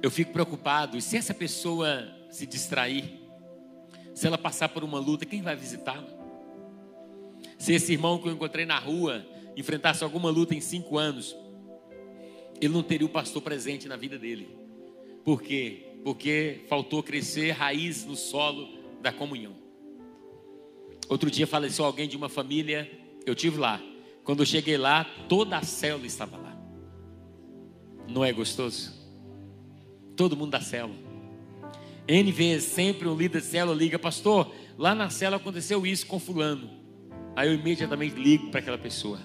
[0.00, 3.23] Eu fico preocupado, e se essa pessoa se distrair,
[4.14, 6.06] se ela passar por uma luta, quem vai visitá-la?
[7.58, 11.36] Se esse irmão que eu encontrei na rua enfrentasse alguma luta em cinco anos,
[12.60, 14.56] ele não teria o pastor presente na vida dele.
[15.24, 15.96] Por quê?
[16.04, 18.68] Porque faltou crescer raiz no solo
[19.02, 19.54] da comunhão.
[21.08, 22.90] Outro dia faleceu alguém de uma família,
[23.26, 23.82] eu tive lá.
[24.22, 26.56] Quando eu cheguei lá, toda a célula estava lá.
[28.08, 28.92] Não é gostoso?
[30.16, 31.03] Todo mundo da célula.
[32.06, 36.18] N vezes, sempre um líder de célula liga, pastor, lá na célula aconteceu isso com
[36.18, 36.70] fulano.
[37.34, 39.18] Aí eu imediatamente ligo para aquela pessoa.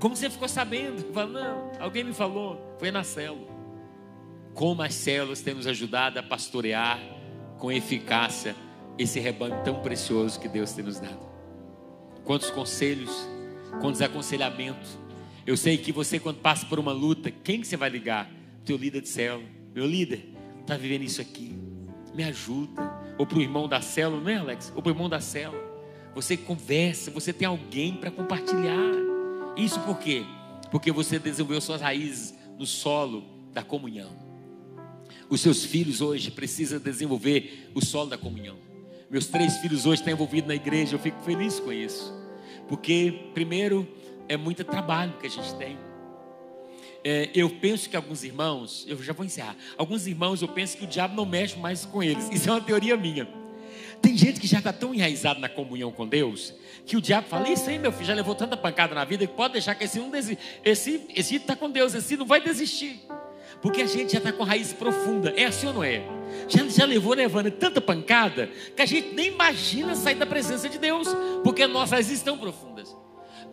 [0.00, 1.02] Como você ficou sabendo?
[1.02, 3.46] Eu falo, não, alguém me falou, foi na célula.
[4.52, 7.00] Como as células têm nos ajudado a pastorear
[7.58, 8.56] com eficácia
[8.98, 11.24] esse rebanho tão precioso que Deus tem nos dado.
[12.24, 13.28] Quantos conselhos,
[13.80, 14.98] quantos aconselhamentos.
[15.46, 18.30] Eu sei que você, quando passa por uma luta, quem que você vai ligar?
[18.64, 19.46] Teu líder de célula.
[19.74, 20.30] Meu líder,
[20.62, 21.63] está vivendo isso aqui
[22.14, 22.82] me ajuda.
[23.18, 24.72] Ou para o irmão da célula, não é, Alex?
[24.74, 25.62] Ou para o irmão da célula.
[26.14, 28.94] Você conversa, você tem alguém para compartilhar.
[29.56, 30.24] Isso por quê?
[30.70, 34.10] Porque você desenvolveu suas raízes no solo da comunhão.
[35.28, 38.56] Os seus filhos hoje precisam desenvolver o solo da comunhão.
[39.10, 42.12] Meus três filhos hoje estão envolvidos na igreja, eu fico feliz com isso.
[42.68, 43.86] Porque, primeiro,
[44.28, 45.76] é muito trabalho que a gente tem
[47.04, 50.84] é, eu penso que alguns irmãos, eu já vou encerrar, alguns irmãos eu penso que
[50.84, 52.30] o diabo não mexe mais com eles.
[52.32, 53.28] Isso é uma teoria minha.
[54.00, 56.54] Tem gente que já está tão enraizado na comunhão com Deus
[56.86, 59.32] que o diabo fala: Isso aí, meu filho, já levou tanta pancada na vida que
[59.32, 60.42] pode deixar que esse não desiste.
[60.64, 63.00] Esse, esse está com Deus, esse não vai desistir.
[63.62, 65.32] Porque a gente já está com raiz profunda.
[65.36, 66.02] É assim ou não é?
[66.48, 70.78] Já, já levou levando tanta pancada que a gente nem imagina sair da presença de
[70.78, 71.08] Deus,
[71.42, 72.94] porque nossas raízes estão profundas.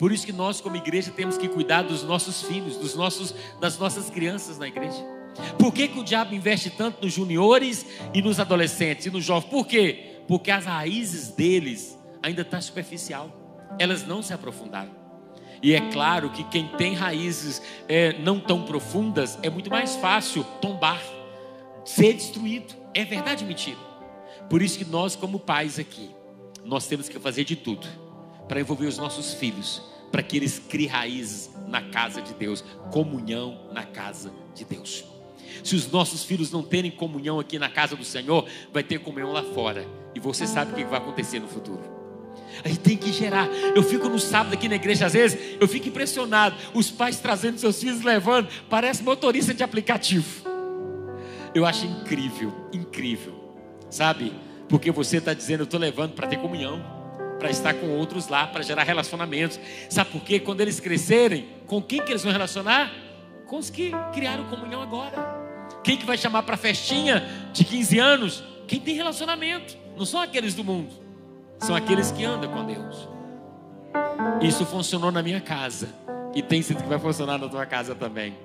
[0.02, 3.78] Por isso que nós, como igreja, temos que cuidar dos nossos filhos, dos nossos, das
[3.78, 4.97] nossas crianças na igreja.
[5.60, 9.52] Por que, que o diabo investe tanto nos juniores e nos adolescentes e nos jovens?
[9.52, 10.24] Por quê?
[10.28, 13.30] Porque as raízes deles ainda estão tá superficial.
[13.78, 14.89] Elas não se aprofundaram.
[15.62, 20.43] E é claro que quem tem raízes é, não tão profundas é muito mais fácil
[20.60, 20.99] tombar,
[21.86, 22.74] ser destruído.
[22.95, 23.78] É verdade mentira?
[24.49, 26.10] Por isso que nós, como pais aqui,
[26.66, 27.88] nós temos que fazer de tudo
[28.47, 33.70] para envolver os nossos filhos, para que eles criem raízes na casa de Deus, comunhão
[33.72, 35.05] na casa de Deus.
[35.64, 39.32] Se os nossos filhos não terem comunhão aqui na casa do Senhor, vai ter comunhão
[39.32, 39.86] lá fora.
[40.16, 41.82] E você sabe o que vai acontecer no futuro.
[42.64, 43.47] A gente tem que gerar.
[43.76, 46.55] Eu fico no sábado aqui na igreja, às vezes, eu fico impressionado.
[46.74, 50.49] Os pais trazendo seus filhos, levando, parece motorista de aplicativo.
[51.53, 53.34] Eu acho incrível, incrível.
[53.89, 54.34] Sabe?
[54.68, 57.01] Porque você está dizendo, eu estou levando para ter comunhão,
[57.42, 59.60] para estar com outros lá, para gerar relacionamentos.
[59.89, 60.39] Sabe por quê?
[60.39, 62.94] Quando eles crescerem, com quem que eles vão relacionar?
[63.48, 65.42] Com os que criaram comunhão agora.
[65.84, 68.44] Quem que vai chamar para festinha de 15 anos?
[68.68, 69.76] Quem tem relacionamento.
[69.98, 71.02] Não são aqueles do mundo
[71.62, 73.08] são aqueles que andam com Deus.
[74.42, 75.89] Isso funcionou na minha casa
[76.34, 78.36] e tem sido que vai funcionar na tua casa também.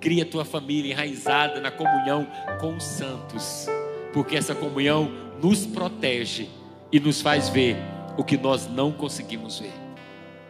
[0.00, 2.26] Cria tua família enraizada na comunhão
[2.60, 3.66] com os santos,
[4.12, 5.10] porque essa comunhão
[5.42, 6.48] nos protege
[6.90, 7.76] e nos faz ver
[8.16, 9.72] o que nós não conseguimos ver.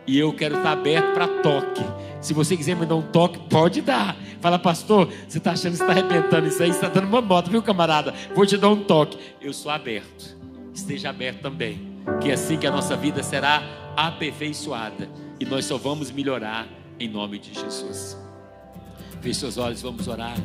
[0.06, 1.82] E eu quero estar aberto para toque.
[2.20, 4.16] Se você quiser me dar um toque, pode dar.
[4.40, 6.70] Fala, pastor, você está achando que está arrebentando isso aí?
[6.70, 8.12] Você está dando uma moto, viu, camarada?
[8.34, 9.16] Vou te dar um toque.
[9.40, 10.36] Eu sou aberto.
[10.74, 13.62] Esteja aberto também que é assim que a nossa vida será
[13.96, 15.08] aperfeiçoada
[15.38, 16.66] e nós só vamos melhorar
[16.98, 18.16] em nome de Jesus.
[19.20, 20.36] Feche seus olhos, vamos orar.